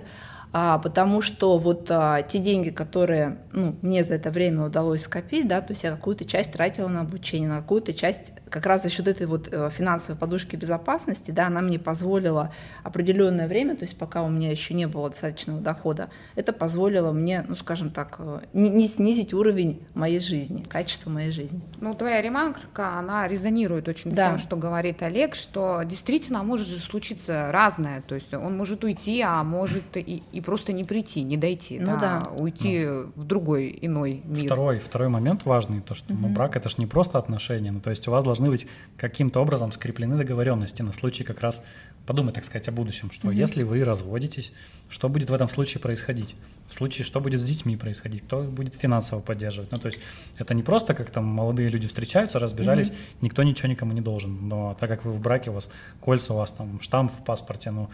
[0.51, 5.47] а, потому что вот а, те деньги, которые ну, мне за это время удалось скопить,
[5.47, 8.89] да, то есть я какую-то часть тратила на обучение, на какую-то часть как раз за
[8.89, 12.51] счет этой вот э, финансовой подушки безопасности, да, она мне позволила
[12.83, 17.45] определенное время, то есть пока у меня еще не было достаточного дохода, это позволило мне,
[17.47, 21.61] ну, скажем так, э, не, не снизить уровень моей жизни, качество моей жизни.
[21.79, 24.25] Ну, твоя ремарка, она резонирует очень да.
[24.25, 28.83] с тем, что говорит Олег, что действительно может же случиться разное, то есть он может
[28.83, 32.31] уйти, а может и, и просто не прийти, не дойти, ну, да, да.
[32.31, 33.11] уйти ну.
[33.15, 34.45] в другой иной мир.
[34.45, 36.21] Второй, второй момент важный, то, что угу.
[36.21, 39.39] ну, брак это же не просто отношения, ну, то есть у вас должны быть каким-то
[39.41, 41.65] образом скреплены договоренности на случай как раз
[42.05, 43.35] подумать, так сказать, о будущем, что угу.
[43.35, 44.51] если вы разводитесь,
[44.89, 46.35] что будет в этом случае происходить?
[46.67, 49.71] В случае, что будет с детьми происходить, кто будет финансово поддерживать.
[49.71, 49.99] Ну, то есть
[50.37, 54.47] это не просто как там молодые люди встречаются, разбежались, mm никто ничего никому не должен.
[54.47, 57.71] Но так как вы в браке, у вас кольца, у вас там штамп в паспорте,
[57.71, 57.89] ну,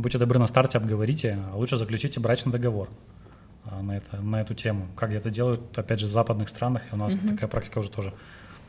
[0.00, 2.88] будьте добры на старте, обговорите, а лучше заключите брачный договор
[3.64, 4.86] а, на, это, на эту тему.
[4.96, 7.90] Как это делают, опять же, в западных странах, и у нас mm такая практика уже
[7.90, 8.14] тоже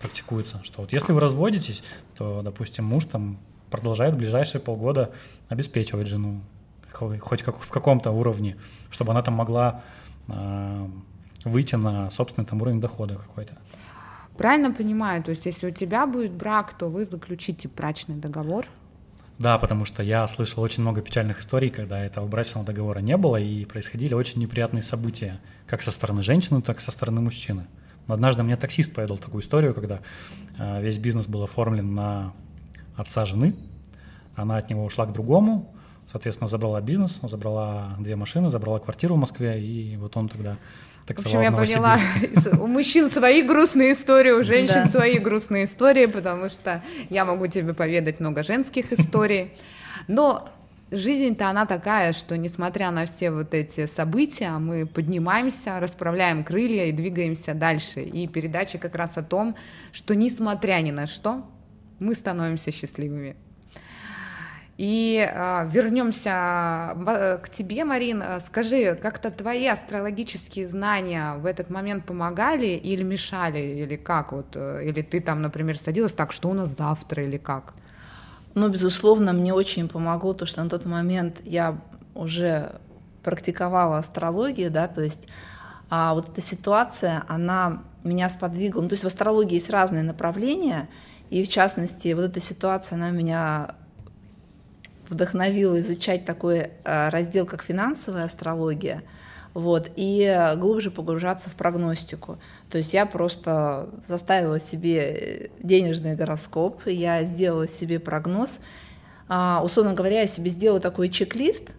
[0.02, 1.84] практикуется, что вот если вы разводитесь,
[2.16, 3.38] то, допустим, муж там
[3.70, 5.12] продолжает в ближайшие полгода
[5.50, 6.42] обеспечивать жену,
[6.92, 8.58] хоть как, в каком-то уровне,
[8.90, 9.84] чтобы она там могла
[10.28, 10.88] э,
[11.44, 13.58] выйти на собственный там уровень дохода какой-то.
[14.38, 18.66] Правильно понимаю, то есть если у тебя будет брак, то вы заключите брачный договор?
[19.40, 23.38] Да, потому что я слышал очень много печальных историй, когда этого брачного договора не было,
[23.38, 27.66] и происходили очень неприятные события, как со стороны женщины, так и со стороны мужчины.
[28.08, 30.02] Но однажды мне таксист поведал такую историю, когда
[30.58, 32.34] э, весь бизнес был оформлен на
[32.98, 33.56] отца жены,
[34.36, 35.74] она от него ушла к другому,
[36.12, 40.58] соответственно, забрала бизнес, забрала две машины, забрала квартиру в Москве, и вот он тогда
[41.18, 41.98] В общем, я поняла,
[42.60, 47.74] у мужчин свои грустные истории, у женщин свои грустные истории, потому что я могу тебе
[47.74, 49.54] поведать много женских историй.
[50.08, 50.50] Но
[50.92, 56.92] жизнь-то она такая, что несмотря на все вот эти события, мы поднимаемся, расправляем крылья и
[56.92, 58.02] двигаемся дальше.
[58.02, 59.56] И передача как раз о том,
[59.92, 61.46] что несмотря ни на что,
[62.00, 63.36] мы становимся счастливыми.
[64.80, 66.96] И э, вернемся
[67.44, 68.24] к тебе, Марин.
[68.46, 74.86] Скажи, как-то твои астрологические знания в этот момент помогали или мешали, или как вот, э,
[74.86, 77.74] или ты там, например, садилась так, что у нас завтра, или как?
[78.56, 81.82] Ну, безусловно, мне очень помогло то, что на тот момент я
[82.16, 82.80] уже
[83.22, 85.28] практиковала астрологию, да, то есть
[85.90, 88.84] а вот эта ситуация, она меня сподвигла.
[88.84, 90.88] Ну, то есть в астрологии есть разные направления,
[91.30, 93.76] и в частности, вот эта ситуация, она меня
[95.10, 99.04] вдохновила изучать такой э, раздел, как финансовая астрология,
[99.54, 102.38] вот, и глубже погружаться в прогностику.
[102.70, 108.60] То есть я просто заставила себе денежный гороскоп, я сделала себе прогноз.
[109.28, 111.72] А, условно говоря, я себе сделала такой чек-лист,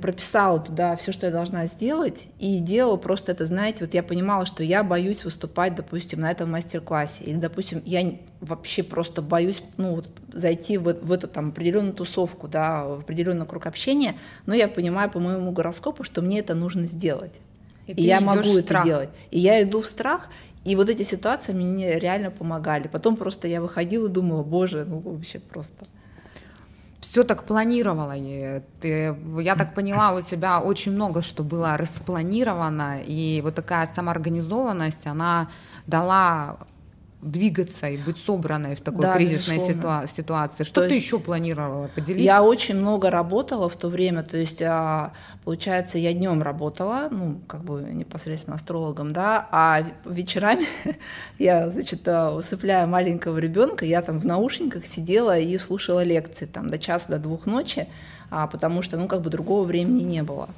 [0.00, 4.46] прописала туда все, что я должна сделать, и делала просто это, знаете, вот я понимала,
[4.46, 9.96] что я боюсь выступать, допустим, на этом мастер-классе, или, допустим, я вообще просто боюсь, ну,
[9.96, 14.68] вот, зайти в, в эту там определенную тусовку, да, в определенный круг общения, но я
[14.68, 17.32] понимаю по моему гороскопу, что мне это нужно сделать.
[17.86, 19.10] И, и я могу это делать.
[19.30, 20.28] И я иду в страх,
[20.64, 22.88] и вот эти ситуации мне реально помогали.
[22.88, 25.86] Потом просто я выходила и думала, боже, ну вообще просто
[27.00, 28.14] все так планировала.
[28.16, 33.86] И ты, я так поняла, у тебя очень много что было распланировано, и вот такая
[33.86, 35.48] самоорганизованность, она
[35.86, 36.58] дала
[37.26, 40.64] двигаться и быть собранной в такой да, кризисной ситуа- ситуации.
[40.64, 41.88] Что то ты еще планировала?
[41.94, 42.22] Поделись.
[42.22, 45.12] Я очень много работала в то время, то есть, а,
[45.44, 50.66] получается, я днем работала, ну, как бы непосредственно астрологом, да, а вечерами
[51.38, 56.68] я, значит, а, усыпляя маленького ребенка, я там в наушниках сидела и слушала лекции там
[56.68, 57.88] до часа, до двух ночи,
[58.30, 60.48] а, потому что, ну, как бы другого времени не было.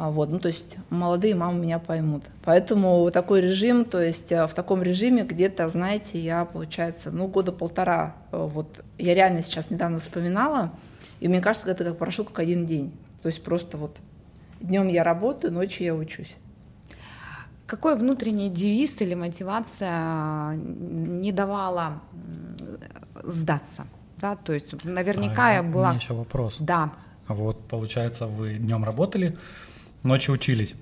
[0.00, 2.22] А, вот, ну, то есть молодые мамы меня поймут.
[2.42, 7.52] Поэтому такой режим, то есть э, в таком режиме где-то, знаете, я, получается, ну, года
[7.52, 10.72] полтора, э, вот я реально сейчас недавно вспоминала,
[11.20, 12.94] и мне кажется, это как прошел как один день.
[13.20, 13.98] То есть просто вот
[14.62, 16.34] днем я работаю, ночью я учусь.
[17.66, 22.00] Какой внутренний девиз или мотивация не давала
[23.22, 23.86] сдаться?
[24.16, 25.88] Да, то есть наверняка а, я была...
[25.88, 26.56] У меня еще вопрос.
[26.58, 26.90] Да.
[27.28, 29.36] Вот, получается, вы днем работали,
[30.02, 30.74] ночью учились.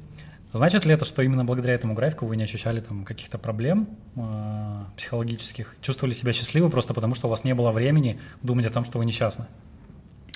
[0.52, 4.84] Значит ли это, что именно благодаря этому графику вы не ощущали там каких-то проблем э,
[4.96, 8.84] психологических, чувствовали себя счастливы просто потому, что у вас не было времени думать о том,
[8.84, 9.44] что вы несчастны?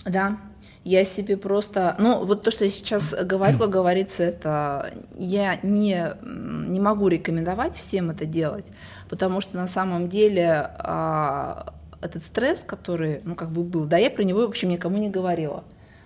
[0.05, 0.37] Да,
[0.85, 6.13] я себе просто, ну вот то, что я сейчас говорю, как говорится, это я не
[6.23, 8.67] не могу рекомендовать всем это делать,
[9.09, 14.11] потому что на самом деле а, этот стресс, который, ну как бы был, да, я
[14.11, 15.63] про него в общем никому не говорила.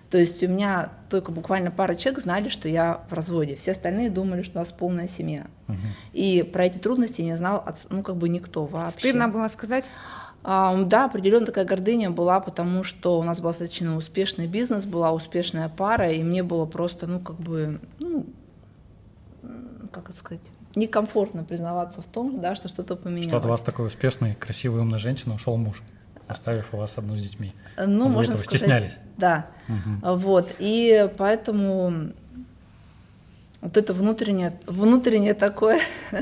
[0.09, 3.55] То есть у меня только буквально пара человек знали, что я в разводе.
[3.55, 5.47] Все остальные думали, что у нас полная семья.
[5.67, 5.77] Угу.
[6.13, 8.99] И про эти трудности не знал, ну, как бы никто вообще.
[8.99, 9.85] Стыдно было сказать?
[10.43, 15.11] А, да, определенно такая гордыня была, потому что у нас был достаточно успешный бизнес, была
[15.11, 18.25] успешная пара, и мне было просто, ну, как бы, ну,
[19.91, 20.43] как это сказать,
[20.75, 23.27] некомфортно признаваться в том, да, что что-то поменялось.
[23.27, 25.81] Что от вас такой успешный, красивый, умная женщина ушел муж,
[26.27, 27.53] оставив вас одну с детьми.
[27.77, 28.99] Ну, Вы можно этого сказать, стеснялись.
[29.17, 29.47] Да.
[29.67, 30.17] Угу.
[30.17, 30.49] Вот.
[30.59, 32.11] И поэтому
[33.61, 35.79] вот это внутреннее, внутреннее такое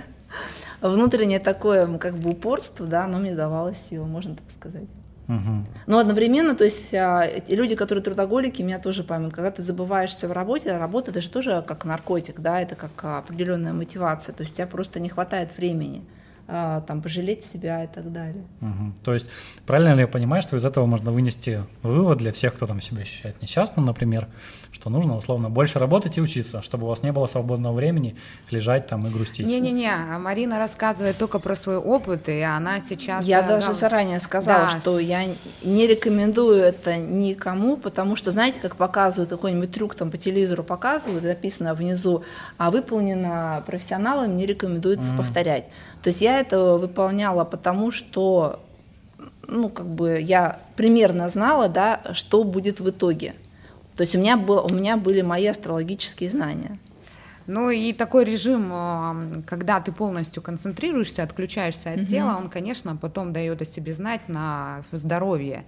[0.81, 4.87] внутреннее такое как бы упорство, да, оно мне давало силу, можно так сказать.
[5.27, 5.65] Угу.
[5.87, 10.31] Но одновременно, то есть а, люди, которые трудоголики, меня тоже поймут, когда ты забываешься в
[10.31, 14.53] работе, а работа это же тоже как наркотик, да, это как определенная мотивация, то есть
[14.53, 16.03] у тебя просто не хватает времени.
[16.47, 18.43] А, там, пожалеть себя и так далее.
[18.61, 18.93] Угу.
[19.03, 19.25] То есть
[19.65, 23.01] правильно ли я понимаю, что из этого можно вынести вывод для всех, кто там себя
[23.01, 24.27] ощущает несчастным, например,
[24.71, 28.15] что нужно условно больше работать и учиться, чтобы у вас не было свободного времени
[28.51, 29.47] лежать там и грустить?
[29.47, 33.25] Не-не-не, а Марина рассказывает только про свой опыт, и она сейчас...
[33.25, 34.79] Я даже да, заранее сказала, да.
[34.79, 35.25] что я
[35.63, 41.23] не рекомендую это никому, потому что, знаете, как показывают какой-нибудь трюк там по телевизору показывают,
[41.23, 42.23] написано внизу,
[42.59, 45.17] а выполнено профессионалом, не рекомендуется mm.
[45.17, 45.65] повторять.
[46.05, 48.59] То есть я это выполняла потому, что
[49.47, 53.33] ну, как бы я примерно знала, да, что будет в итоге.
[53.95, 56.77] То есть у меня, был, у меня были мои астрологические знания.
[57.47, 62.05] Ну и такой режим, когда ты полностью концентрируешься, отключаешься от угу.
[62.07, 65.65] тела, он, конечно, потом дает о себе знать на здоровье.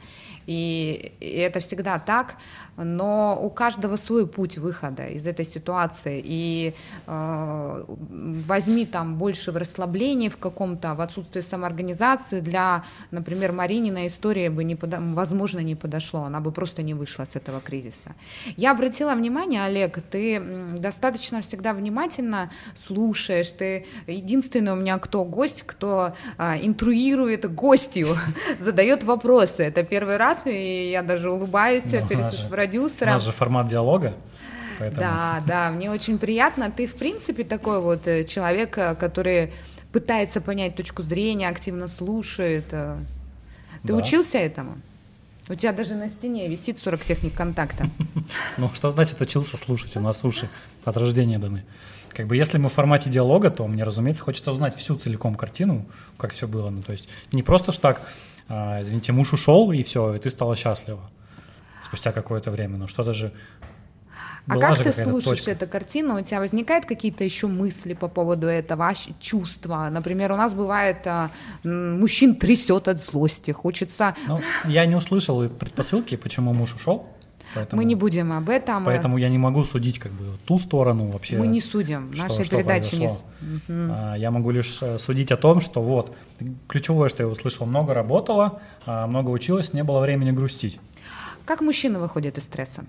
[0.47, 2.35] И, и это всегда так,
[2.77, 6.21] но у каждого свой путь выхода из этой ситуации.
[6.23, 6.73] И
[7.05, 12.39] э, возьми там больше в расслаблении в каком-то, в отсутствии самоорганизации.
[12.39, 17.25] Для, например, Маринина история бы, не подо, возможно, не подошло, она бы просто не вышла
[17.25, 18.15] с этого кризиса.
[18.55, 20.41] Я обратила внимание, Олег, ты
[20.77, 22.51] достаточно всегда внимательно
[22.85, 28.15] слушаешь, ты единственный у меня кто гость, кто э, интруирует гостью,
[28.59, 29.63] задает вопросы.
[29.63, 33.11] Это первый раз раз, и я даже улыбаюсь ну, перед с продюсером.
[33.11, 34.13] У нас же формат диалога.
[34.79, 35.01] Поэтому...
[35.01, 36.69] Да, да, мне очень приятно.
[36.69, 39.53] Ты, в принципе, такой вот э, человек, э, который
[39.91, 42.65] пытается понять точку зрения, активно слушает.
[42.71, 42.97] Э.
[43.81, 43.95] Ты да.
[43.95, 44.77] учился этому?
[45.49, 47.89] У тебя даже на стене висит 40 техник контакта.
[48.57, 49.95] Ну, что значит учился слушать?
[49.97, 50.49] У нас уши
[50.87, 51.65] от рождения даны.
[52.09, 55.85] Как бы если мы в формате диалога, то мне, разумеется, хочется узнать всю целиком картину,
[56.17, 56.69] как все было.
[56.69, 58.01] Ну, то есть не просто ж так
[58.49, 61.09] а, извините, муж ушел, и все, и ты стала счастлива
[61.81, 62.77] спустя какое-то время.
[62.77, 63.31] Но что-то же
[64.47, 65.51] а как ты слушаешь точка.
[65.51, 66.17] эту картину?
[66.17, 69.89] У тебя возникают какие-то еще мысли по поводу этого, чувства?
[69.91, 71.31] Например, у нас бывает, а,
[71.63, 74.15] мужчин трясет от злости, хочется...
[74.27, 77.05] Ну, я не услышал предпосылки, почему муж ушел.
[77.57, 78.85] Поэтому, мы не будем об этом.
[78.85, 81.37] Поэтому я не могу судить как бы ту сторону вообще.
[81.37, 83.07] Мы не судим, что, нашей что передачи не.
[83.07, 84.17] Угу.
[84.17, 86.15] Я могу лишь э, судить о том, что вот
[86.67, 90.79] ключевое, что я услышал, много работала, а, много училась, не было времени грустить.
[91.45, 92.85] Как мужчина выходит из стресса?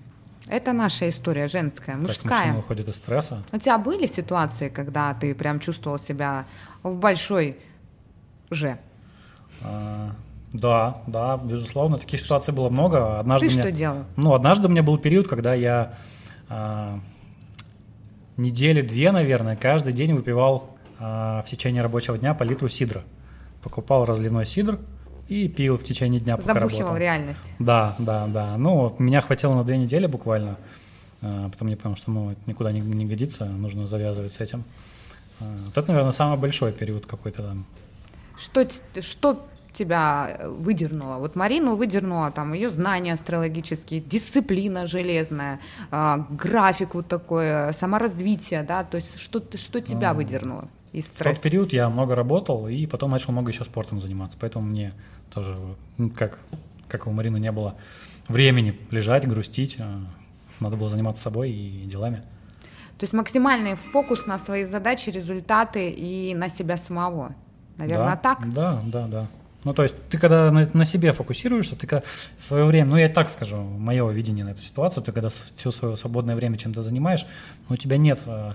[0.47, 2.23] Это наша история женская, мужская.
[2.23, 3.43] Как мужчина выходит из стресса?
[3.51, 6.45] У тебя были ситуации, когда ты прям чувствовал себя
[6.81, 7.57] в большой
[8.49, 8.79] же?
[9.61, 10.11] А,
[10.53, 13.19] да, да, безусловно, таких ситуаций было много.
[13.19, 13.97] Однажды Ты меня, что делал?
[14.15, 15.93] Ну, однажды у меня был период, когда я
[16.47, 16.99] а,
[18.37, 23.03] недели две, наверное, каждый день выпивал а, в течение рабочего дня по литру сидра.
[23.61, 24.79] Покупал разливной сидр
[25.27, 26.97] и пил в течение дня, пока Забухивал работал.
[26.97, 27.51] реальность.
[27.59, 28.57] Да, да, да.
[28.57, 30.57] Ну, меня хватило на две недели буквально.
[31.21, 34.63] А, потом я понял, что ну, это никуда не, не годится, нужно завязывать с этим.
[35.41, 37.65] А, вот это, наверное, самый большой период какой-то там.
[38.35, 38.67] Что,
[39.01, 39.45] что
[39.79, 41.17] тебя э, выдернула?
[41.17, 45.59] Вот Марину выдернула там ее знания астрологические, дисциплина железная,
[45.91, 51.31] э, график вот такой, саморазвитие, да, то есть что, что тебя а, выдернуло из стресса?
[51.31, 54.93] В тот период я много работал и потом начал много еще спортом заниматься, поэтому мне
[55.33, 55.55] тоже,
[56.15, 56.39] как,
[56.87, 57.75] как у Марины не было
[58.27, 60.01] времени лежать, грустить, а
[60.59, 62.23] надо было заниматься собой и делами.
[62.97, 67.33] То есть максимальный фокус на свои задачи, результаты и на себя самого.
[67.77, 68.53] Наверное, да, так?
[68.53, 69.27] Да, да, да.
[69.63, 72.05] Ну, то есть ты когда на, на себе фокусируешься, ты когда
[72.37, 75.97] свое время, ну, я так скажу, мое видение на эту ситуацию, ты когда все свое
[75.97, 77.25] свободное время чем-то занимаешь,
[77.67, 78.51] но у тебя нет, э,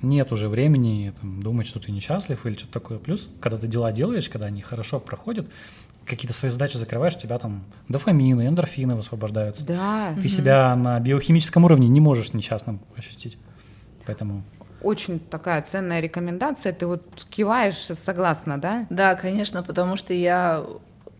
[0.00, 2.98] нет уже времени там, думать, что ты несчастлив или что-то такое.
[2.98, 5.46] Плюс, когда ты дела делаешь, когда они хорошо проходят,
[6.06, 9.64] какие-то свои задачи закрываешь, у тебя там дофамины, эндорфины высвобождаются.
[9.64, 10.12] Да.
[10.14, 10.28] Ты угу.
[10.28, 13.36] себя на биохимическом уровне не можешь несчастным ощутить.
[14.06, 14.44] Поэтому
[14.82, 16.72] очень такая ценная рекомендация.
[16.72, 18.86] Ты вот киваешь, согласна, да?
[18.90, 20.64] Да, конечно, потому что я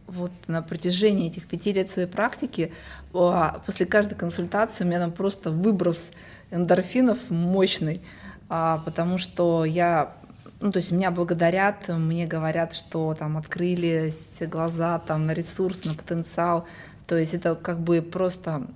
[0.07, 2.73] вот на протяжении этих пяти лет своей практики,
[3.13, 6.05] а, после каждой консультации у меня там просто выброс
[6.51, 8.01] эндорфинов мощный,
[8.49, 10.15] а, потому что я
[10.61, 15.95] ну, то есть меня благодарят, мне говорят, что там открылись глаза там на ресурс, на
[15.95, 16.67] потенциал.
[17.07, 18.67] То есть это как бы просто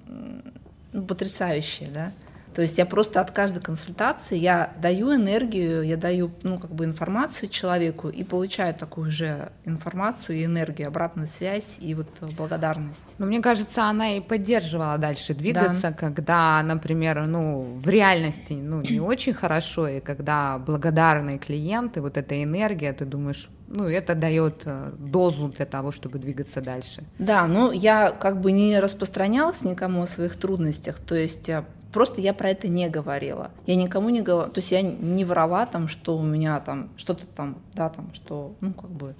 [0.93, 2.12] ну, потрясающе, да.
[2.61, 6.84] То есть я просто от каждой консультации я даю энергию, я даю ну, как бы
[6.84, 13.14] информацию человеку и получаю такую же информацию и энергию, обратную связь и вот благодарность.
[13.16, 15.92] Но мне кажется, она и поддерживала дальше двигаться, да.
[15.94, 22.44] когда, например, ну, в реальности ну, не очень хорошо, и когда благодарные клиенты, вот эта
[22.44, 27.04] энергия, ты думаешь, ну, это дает э, дозу для того, чтобы двигаться дальше.
[27.18, 32.20] Да, ну, я как бы не распространялась никому о своих трудностях, то есть э, Просто
[32.20, 33.51] я про это не говорила.
[33.66, 37.26] Я никому не говорила, то есть я не врала там, что у меня там что-то
[37.26, 39.14] там, да, там, что, ну, как бы,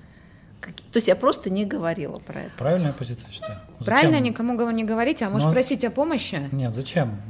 [0.61, 0.75] как...
[0.75, 2.51] то есть я просто не говорила про это.
[2.59, 3.59] Правильная позиция, считаю.
[3.81, 3.95] Зачем?
[3.95, 5.53] Правильно никому не говорить, а можешь Но...
[5.53, 6.49] просить о помощи?
[6.53, 7.21] Нет, зачем?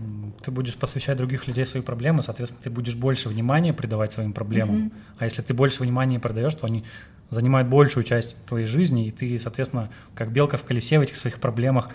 [0.42, 4.86] Ты будешь посвящать других людей свои проблемы, соответственно, ты будешь больше внимания придавать своим проблемам.
[4.86, 4.92] Угу.
[5.18, 6.84] А если ты больше внимания придаешь, то они
[7.30, 11.40] занимают большую часть твоей жизни, и ты, соответственно, как белка в колесе в этих своих
[11.40, 11.90] проблемах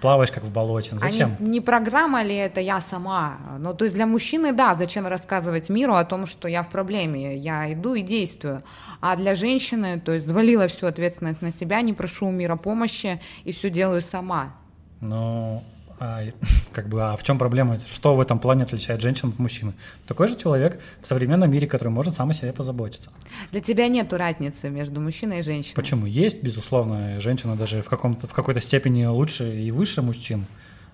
[0.00, 0.90] плаваешь как в болоте.
[0.92, 1.36] Ну, зачем?
[1.38, 3.38] А не, не программа ли это я сама?
[3.58, 7.36] Ну, то есть для мужчины, да, зачем рассказывать миру о том, что я в проблеме,
[7.36, 8.62] я иду и действую.
[9.00, 13.20] А для женщины, то есть взвалила всю ответственность на себя, не прошу у мира помощи
[13.44, 14.54] и все делаю сама.
[15.00, 15.62] Ну,
[16.04, 16.22] а,
[16.72, 17.78] как бы, а в чем проблема?
[17.92, 19.72] Что в этом плане отличает женщину от мужчины?
[20.06, 23.10] Такой же человек в современном мире, который может сам о себе позаботиться.
[23.52, 25.74] Для тебя нет разницы между мужчиной и женщиной?
[25.74, 26.06] Почему?
[26.06, 30.46] Есть, безусловно, женщина даже в, каком-то, в какой-то степени лучше и выше мужчин.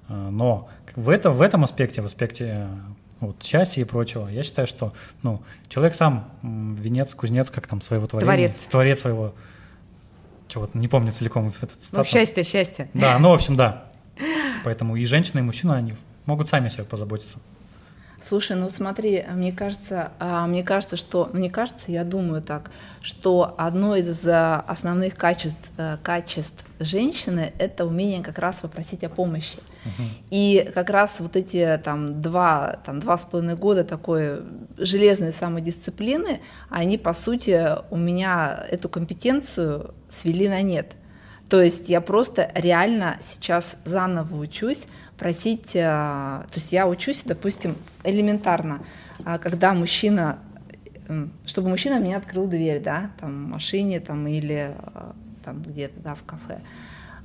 [0.08, 2.68] А, но в, это, в этом аспекте, в аспекте
[3.20, 4.92] вот, счастья и прочего, я считаю, что
[5.22, 8.32] ну, человек сам венец, кузнец, как там своего творения.
[8.32, 8.66] Творец.
[8.66, 9.34] Творец своего
[10.48, 11.92] чего-то, не помню целиком этот статус.
[11.92, 12.90] Ну, счастье, счастье.
[12.92, 13.89] Да, ну, в общем, да.
[14.64, 15.94] Поэтому и женщина, и мужчина, они
[16.26, 17.38] могут сами о себе позаботиться.
[18.22, 22.70] Слушай, ну смотри, мне кажется, а, мне кажется, что, ну не кажется, я думаю так,
[23.00, 29.08] что одно из а, основных качеств, а, качеств женщины– это умение как раз попросить о
[29.08, 29.58] помощи.
[30.28, 34.42] И как раз вот эти там два, там два с половиной года такой
[34.76, 40.92] железной самодисциплины, они по сути у меня эту компетенцию свели на нет.
[41.50, 44.86] То есть я просто реально сейчас заново учусь
[45.18, 48.80] просить, э, то есть я учусь, допустим, элементарно,
[49.24, 50.38] а когда мужчина,
[51.44, 55.12] чтобы мужчина мне открыл дверь, да, там в машине там или э,
[55.44, 56.60] там где-то, да, в кафе.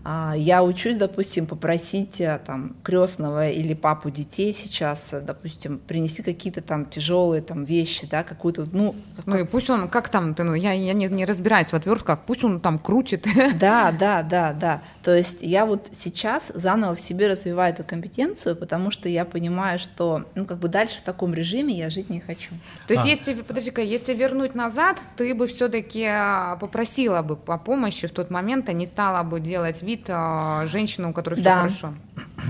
[0.08, 6.22] А, я учусь, допустим, попросить э, там крестного или папу детей сейчас, э, допустим, принести
[6.22, 8.94] какие-то там тяжелые там вещи, да, какую-то, ну...
[9.26, 12.20] Ну и пусть он, как там, ты, ну, я, я не, не разбираюсь в отвертках,
[12.28, 13.26] пусть он там крутит.
[13.60, 14.84] Да, да, да, да.
[15.02, 19.80] То есть я вот сейчас заново в себе развиваю эту компетенцию, потому что я понимаю,
[19.80, 22.52] что, ну, как бы дальше в таком режиме я жить не хочу.
[22.88, 23.10] То есть а.
[23.10, 28.30] если, подожди-ка, если вернуть назад, ты бы все-таки а, попросила бы о помощи в тот
[28.30, 31.60] момент, а не стала бы делать вид, удивит а, женщину, у которой все да.
[31.60, 31.94] хорошо.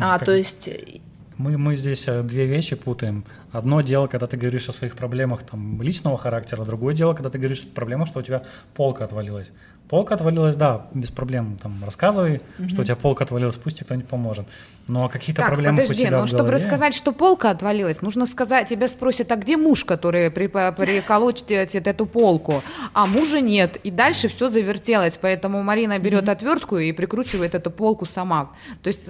[0.02, 0.70] А, то есть
[1.38, 3.26] мы, мы здесь э, две вещи путаем.
[3.52, 7.38] Одно дело, когда ты говоришь о своих проблемах там, личного характера, другое дело, когда ты
[7.38, 8.44] говоришь о проблемах, что у тебя
[8.74, 9.52] полка отвалилась.
[9.90, 11.58] Полка отвалилась, да, без проблем.
[11.62, 12.70] Там рассказывай, угу.
[12.70, 14.48] что у тебя полка отвалилась, пусть тебе кто-нибудь поможет.
[14.88, 18.70] Но какие-то так, проблемы подожди, у тебя ну, чтобы рассказать, что полка отвалилась, нужно сказать,
[18.70, 22.64] тебя спросят, а где муж, который при, приколочит эту полку?
[22.94, 23.78] А мужа нет.
[23.78, 25.20] И дальше все завертелось.
[25.22, 26.32] Поэтому Марина берет угу.
[26.32, 28.52] отвертку и прикручивает эту полку сама.
[28.82, 29.10] То есть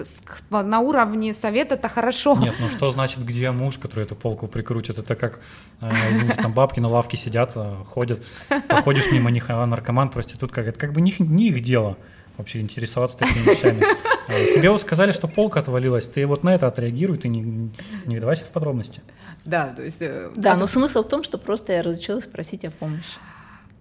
[0.50, 2.38] на уровне совета это хорошо.
[2.38, 4.98] Нет, ну что значит, где муж, который эту полку прикрутит?
[4.98, 5.40] Это как,
[5.80, 8.24] э, извините, там бабки на лавке сидят, э, ходят,
[8.68, 11.98] проходишь мимо них, а наркоман, проститутка это как бы не, не их дело
[12.38, 13.84] вообще интересоваться такими вещами.
[14.28, 17.72] А, тебе вот сказали, что полка отвалилась, ты вот на это отреагируй, ты не,
[18.08, 19.04] не вдавайся в подробности.
[19.46, 20.02] Да, то есть...
[20.02, 20.62] Э, да, это...
[20.62, 23.20] но смысл в том, что просто я разучилась просить о помощи.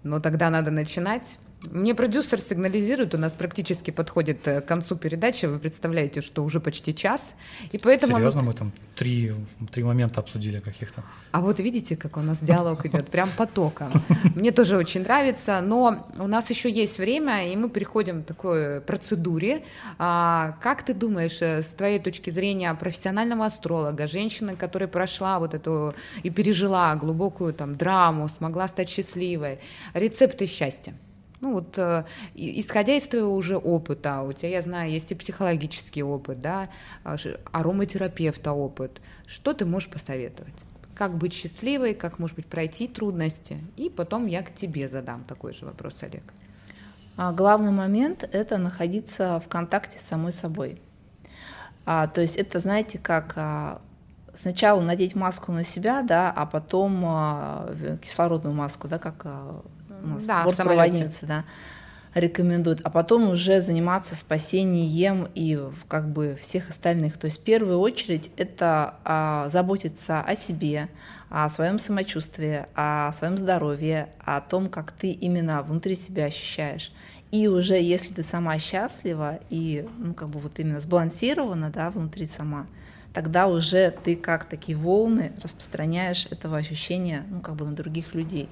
[0.03, 1.39] Ну тогда надо начинать.
[1.71, 6.61] Мне продюсер сигнализирует, у нас практически подходит э, к концу передачи, вы представляете, что уже
[6.61, 7.35] почти час,
[7.73, 8.17] и поэтому...
[8.17, 9.33] Серьезно, мы там три,
[9.73, 11.03] три момента обсудили каких-то.
[11.33, 13.91] А вот видите, как у нас диалог идет, прям потоком.
[14.35, 18.81] Мне тоже очень нравится, но у нас еще есть время, и мы переходим к такой
[18.81, 19.63] процедуре.
[19.99, 25.55] А, как ты думаешь, э, с твоей точки зрения профессионального астролога, женщины, которая прошла вот
[25.55, 29.59] эту и пережила глубокую там драму, смогла стать счастливой,
[29.95, 30.95] рецепты счастья?
[31.41, 32.05] Ну вот, э,
[32.35, 36.69] исходя из твоего уже опыта, у тебя, я знаю, есть и психологический опыт, да,
[37.03, 37.17] а,
[37.53, 40.55] ароматерапевта опыт, что ты можешь посоветовать?
[40.95, 43.59] Как быть счастливой, как, может быть, пройти трудности?
[43.77, 46.23] И потом я к тебе задам такой же вопрос, Олег.
[47.17, 50.81] А главный момент— это находиться в контакте с самой собой.
[51.85, 53.81] А, то есть это, знаете, как а,
[54.35, 59.63] сначала надеть маску на себя, да, а потом а, кислородную маску, да, как а,
[60.05, 61.45] у нас Да, бортпроводницы, да,
[62.15, 67.19] рекомендуют, а потом уже заниматься спасением и как бы всех остальных.
[67.19, 70.89] То есть в первую очередь это а, заботиться о себе,
[71.29, 76.93] о своем самочувствии, о своем здоровье, о том, как ты именно внутри себя ощущаешь.
[77.33, 82.27] И уже если ты сама счастлива и ну, как бы вот именно сбалансирована да, внутри
[82.27, 82.69] сама,
[83.13, 88.49] тогда уже ты как такие волны распространяешь этого ощущения ну, как бы на других людей.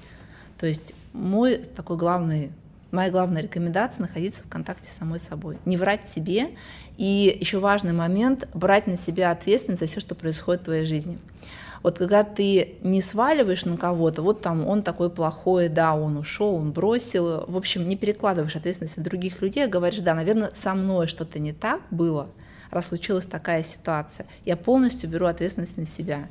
[0.57, 2.51] То есть мой такой главный,
[2.91, 6.51] моя главная рекомендация находиться в контакте с самой собой, не врать себе.
[6.97, 11.17] И еще важный момент брать на себя ответственность за все, что происходит в твоей жизни.
[11.83, 16.55] Вот когда ты не сваливаешь на кого-то, вот там он такой плохой, да, он ушел,
[16.55, 20.73] он бросил, в общем, не перекладываешь ответственность на других людей, а говоришь, да, наверное, со
[20.73, 22.29] мной что-то не так было,
[22.71, 24.25] раз случилась такая ситуация.
[24.45, 26.29] Я полностью беру ответственность на себя.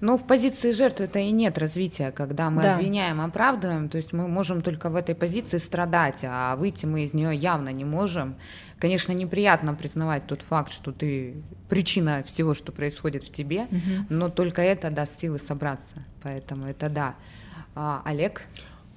[0.00, 2.74] Но в позиции жертвы это и нет развития, когда мы Да.
[2.76, 7.14] обвиняем, оправдываем, то есть мы можем только в этой позиции страдать, а выйти мы из
[7.14, 8.34] нее явно не можем.
[8.78, 11.36] Конечно, неприятно признавать тот факт, что ты
[11.68, 13.66] причина всего, что происходит в тебе,
[14.10, 16.04] но только это даст силы собраться.
[16.22, 17.14] Поэтому это да.
[17.74, 18.42] А, Олег,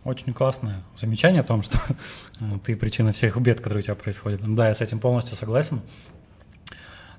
[0.03, 1.77] Очень классное замечание о том, что
[2.39, 4.41] э, ты причина всех бед, которые у тебя происходят.
[4.55, 5.81] Да, я с этим полностью согласен.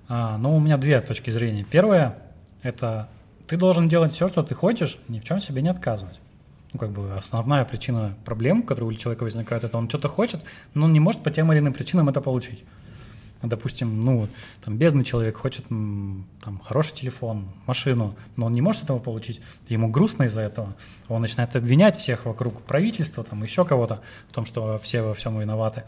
[0.08, 1.64] А, Но у меня две точки зрения.
[1.70, 2.18] Первое–
[2.62, 3.08] это
[3.48, 6.20] ты должен делать все, что ты хочешь, ни в чем себе не отказывать.
[6.72, 10.40] Ну, как бы основная причина проблем, которые у человека возникают, это он что-то хочет,
[10.74, 12.62] но он не может по тем или иным причинам это получить.
[13.42, 14.28] Допустим, ну,
[14.64, 19.88] там, бедный человек хочет там, хороший телефон, машину, но он не может этого получить, ему
[19.88, 20.74] грустно из-за этого.
[21.08, 25.38] Он начинает обвинять всех вокруг правительства, там, еще кого-то в том, что все во всем
[25.38, 25.84] виноваты.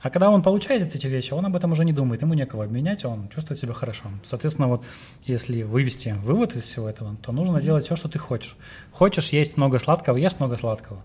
[0.00, 3.04] А когда он получает эти вещи, он об этом уже не думает, ему некого обменять,
[3.04, 4.04] он чувствует себя хорошо.
[4.22, 4.84] Соответственно, вот
[5.24, 8.56] если вывести вывод из всего этого, то нужно делать все, что ты хочешь.
[8.92, 11.02] Хочешь есть много сладкого, ешь много сладкого.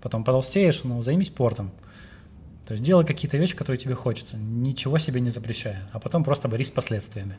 [0.00, 1.72] Потом потолстеешь, ну, займись спортом.
[2.66, 6.48] То есть делай какие-то вещи, которые тебе хочется, ничего себе не запрещая, а потом просто
[6.48, 7.36] борись с последствиями.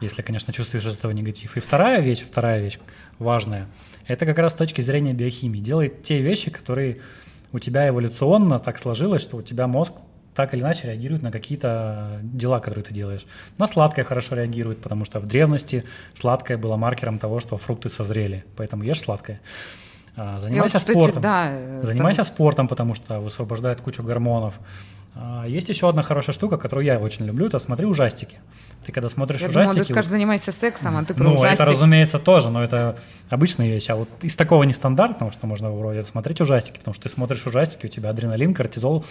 [0.00, 1.56] Если, конечно, чувствуешь из этого негатив.
[1.56, 2.78] И вторая вещь, вторая вещь
[3.18, 3.68] важная,
[4.06, 5.60] это как раз с точки зрения биохимии.
[5.60, 6.98] Делай те вещи, которые
[7.52, 9.94] у тебя эволюционно так сложилось, что у тебя мозг
[10.34, 13.24] так или иначе реагирует на какие-то дела, которые ты делаешь.
[13.56, 15.84] На сладкое хорошо реагирует, потому что в древности
[16.14, 19.40] сладкое было маркером того, что фрукты созрели, поэтому ешь сладкое.
[20.16, 21.22] А, Занимайся кстати, спортом.
[21.22, 21.52] да,
[21.82, 24.54] Занимайся спортом, потому что высвобождает кучу гормонов.
[25.16, 28.38] А, Есть еще одна хорошая штука, которую я очень люблю, это смотри ужастики.
[28.84, 29.86] Ты когда смотришь я думала, ужастики...
[29.86, 31.54] ты скажешь, занимайся сексом, а ты про ну, ужастик.
[31.54, 32.98] это, разумеется, тоже, но это
[33.30, 33.88] обычная вещь.
[33.88, 37.86] А вот из такого нестандартного, что можно вроде смотреть ужастики, потому что ты смотришь ужастики,
[37.86, 39.04] у тебя адреналин, кортизол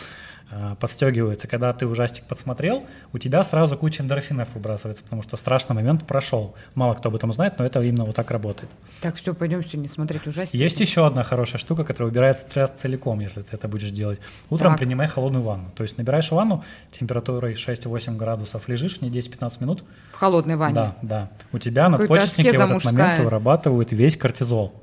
[0.79, 1.47] подстегивается.
[1.47, 6.55] Когда ты ужастик подсмотрел, у тебя сразу куча эндорфинов выбрасывается, потому что страшный момент прошел.
[6.75, 8.69] Мало кто об этом знает, но это именно вот так работает.
[9.01, 10.55] Так, все, пойдем сегодня смотреть ужастики.
[10.55, 14.19] Есть еще одна хорошая штука, которая убирает стресс целиком, если ты это будешь делать.
[14.49, 14.79] Утром Так.
[14.79, 15.71] принимай холодную ванну.
[15.75, 19.83] То есть набираешь ванну температурой 6-8 градусов, лежишь не 10-15 минут.
[20.11, 20.75] В холодной ванне.
[20.75, 21.29] Да, да.
[21.51, 22.93] У тебя Какой-то надпочечники в этот мужская.
[22.93, 24.73] момент вырабатывают весь кортизол.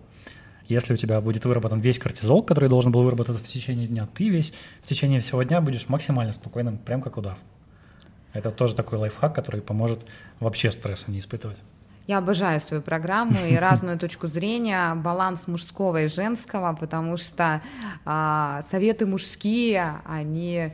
[0.71, 4.29] Если у тебя будет выработан весь кортизол, который должен был выработаться в течение дня, ты
[4.29, 4.53] весь
[4.83, 7.39] в течение всего дня будешь максимально спокойным, прям как удав.
[8.33, 9.99] Это тоже такой лайфхак, который поможет
[10.39, 11.59] вообще стресса не испытывать.
[12.07, 17.61] Я обожаю свою программу и разную точку зрения, баланс мужского и женского, потому что
[18.05, 20.73] а, советы мужские, они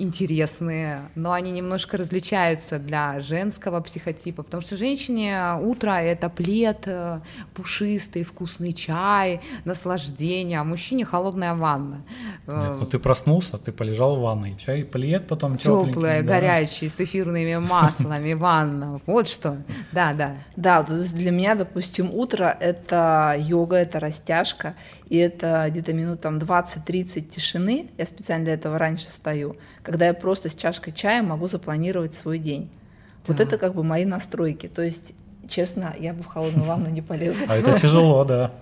[0.00, 7.20] интересные, но они немножко различаются для женского психотипа, потому что женщине утро это плед, э,
[7.54, 12.02] пушистый, вкусный чай, наслаждение, а мужчине холодная ванна.
[12.46, 16.34] Э, Нет, ну ты проснулся, ты полежал в ванной, и плед потом тепленький, Теплая, да.
[16.34, 19.00] горячая, с эфирными маслами ванна.
[19.06, 19.62] Вот что.
[19.92, 20.36] Да, да.
[20.56, 24.74] Да, то есть для меня, допустим, утро— это йога, это растяжка,
[25.10, 27.88] и это где-то минут там 20-30 тишины.
[27.98, 32.38] Я специально для этого раньше встаю, когда я просто с чашкой чая могу запланировать свой
[32.38, 32.70] день.
[33.26, 33.42] Вот Да.
[33.44, 34.66] это как бы мои настройки.
[34.68, 35.12] То есть,
[35.48, 37.44] честно, я бы в холодную ванну не полезла.
[37.48, 38.52] А это тяжело, да.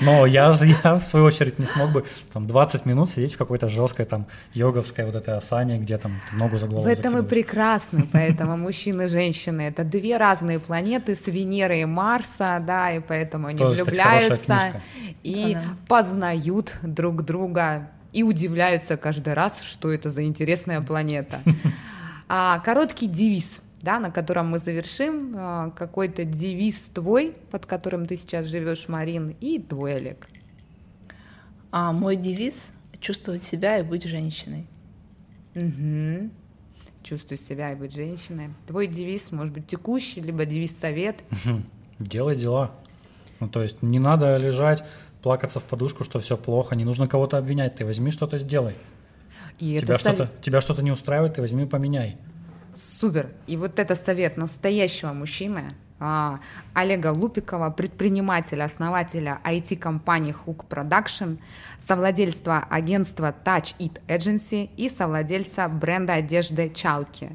[0.00, 3.68] Но я, я, в свою очередь, не смог бы там 20 минут сидеть в какой-то
[3.68, 7.28] жесткой там йоговской вот этой асане, где там ногу за голову В этом и закидываешь.
[7.28, 13.00] прекрасно, поэтому мужчины и женщины это две разные планеты с Венеры и Марса, да, и
[13.00, 14.82] поэтому они Тоже, кстати, влюбляются книжка.
[15.22, 15.62] И Да.
[15.88, 21.40] познают друг друга и удивляются каждый раз, что это за интересная планета.
[22.30, 28.18] А, короткий девиз, да, на котором мы завершим, а, какой-то девиз твой, под которым ты
[28.18, 30.28] сейчас живешь, Марин, и твой Олег.
[31.70, 34.66] А мой девиз чувствовать себя и быть женщиной.
[35.54, 36.30] Угу.
[37.02, 38.50] Чувствуй себя и быть женщиной.
[38.66, 41.16] Твой девиз может быть текущий, либо девиз совет.
[41.98, 42.74] Делай дела.
[43.40, 44.84] Ну, то есть не надо лежать,
[45.22, 48.74] плакаться в подушку, что все плохо, не нужно кого-то обвинять, ты возьми что-то сделай.
[49.58, 52.16] И тебя, что-то, тебя что-то не устраивает, ты возьми поменяй.
[52.74, 53.32] Супер.
[53.46, 55.68] И вот это совет настоящего мужчины,
[55.98, 61.38] Олега Лупикова, предпринимателя, основателя IT-компании Hook Production,
[61.84, 67.30] совладельца агентства Touch It Agency и совладельца бренда одежды Чалки.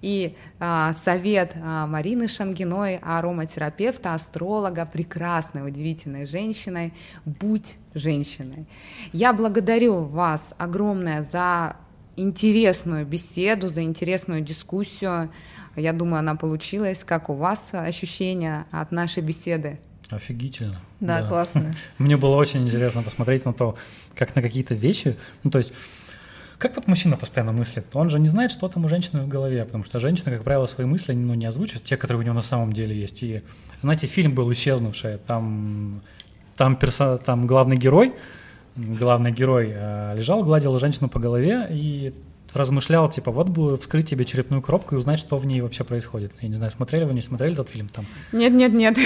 [0.00, 6.92] И а, совет а, Марины Шангиной, ароматерапевта, астролога, прекрасной, удивительной женщиной,
[7.24, 8.66] будь женщиной.
[9.12, 11.76] Я благодарю вас огромное за
[12.16, 15.30] интересную беседу, за интересную дискуссию.
[15.76, 17.04] Я думаю, она получилась.
[17.04, 19.78] Как у вас ощущения от нашей беседы?
[20.10, 20.80] Офигительно.
[21.00, 21.28] Да, да.
[21.28, 21.74] классно.
[21.98, 23.76] Мне было очень интересно посмотреть на то,
[24.14, 25.72] как на какие-то вещи, ну то есть
[26.58, 27.84] как вот мужчина постоянно мыслит?
[27.92, 30.66] Он же не знает, что там у женщины в голове, потому что женщина, как правило,
[30.66, 33.22] свои мысли ну, не озвучивает, те, которые у нее на самом деле есть.
[33.22, 33.42] И,
[33.82, 36.00] знаете, фильм был «Исчезнувшая», там,
[36.56, 38.14] там, перса, там главный герой,
[38.76, 42.12] главный герой э, лежал, гладил женщину по голове, и
[42.54, 46.32] размышлял, типа, вот бы вскрыть тебе черепную коробку и узнать, что в ней вообще происходит.
[46.40, 48.06] Я не знаю, смотрели вы, не смотрели этот фильм там?
[48.32, 48.96] Нет, нет, нет.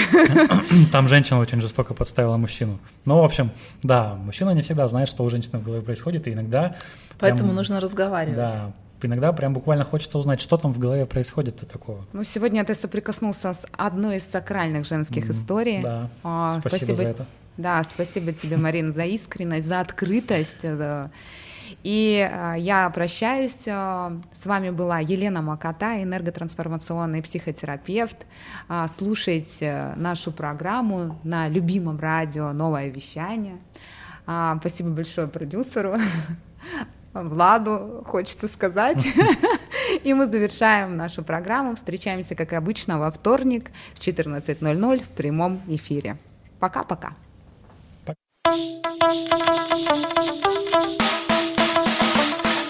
[0.91, 2.79] Там женщина очень жестоко подставила мужчину.
[3.05, 3.51] Ну, в общем,
[3.81, 6.75] да, мужчина не всегда знает, что у женщины в голове происходит, и иногда...
[7.17, 8.37] Поэтому прям, нужно разговаривать.
[8.37, 12.05] Да, иногда прям буквально хочется узнать, что там в голове происходит-то такого.
[12.13, 15.81] Ну, сегодня ты соприкоснулся с одной из сакральных женских mm, историй.
[15.81, 17.25] Да, а, спасибо, спасибо за это.
[17.59, 20.65] Да, спасибо тебе, Марина, за искренность, за открытость.
[21.83, 23.63] И э, я прощаюсь.
[23.65, 28.25] Э, с вами была Елена Макота, энерготрансформационный психотерапевт.
[28.69, 33.57] Э, слушайте нашу программу на любимом радио «Новое вещание».
[34.23, 35.97] Спасибо большое продюсеру.
[37.13, 39.05] Владу, хочется сказать.
[40.05, 41.75] И мы завершаем нашу программу.
[41.75, 46.17] Встречаемся, как обычно, во вторник в 14.00 в прямом эфире.
[46.61, 47.15] Пока-пока.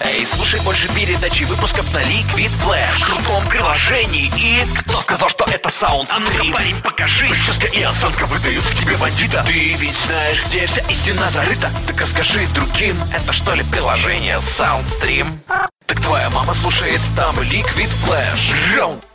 [0.02, 2.98] Эй, слушай больше передачи выпусков на Liquid Flash.
[2.98, 4.30] В крутом приложении.
[4.36, 4.62] И...
[4.80, 6.10] Кто сказал, что это саунд?
[6.12, 7.28] А ну-ка, парень, покажи.
[7.28, 9.42] Прическа и осанка выдают в тебе бандита.
[9.46, 11.70] Ты ведь знаешь, где вся истина зарыта.
[11.86, 15.26] Так расскажи другим, это что ли приложение Soundstream?
[15.86, 19.09] Так твоя мама слушает там Liquid Flash Раунд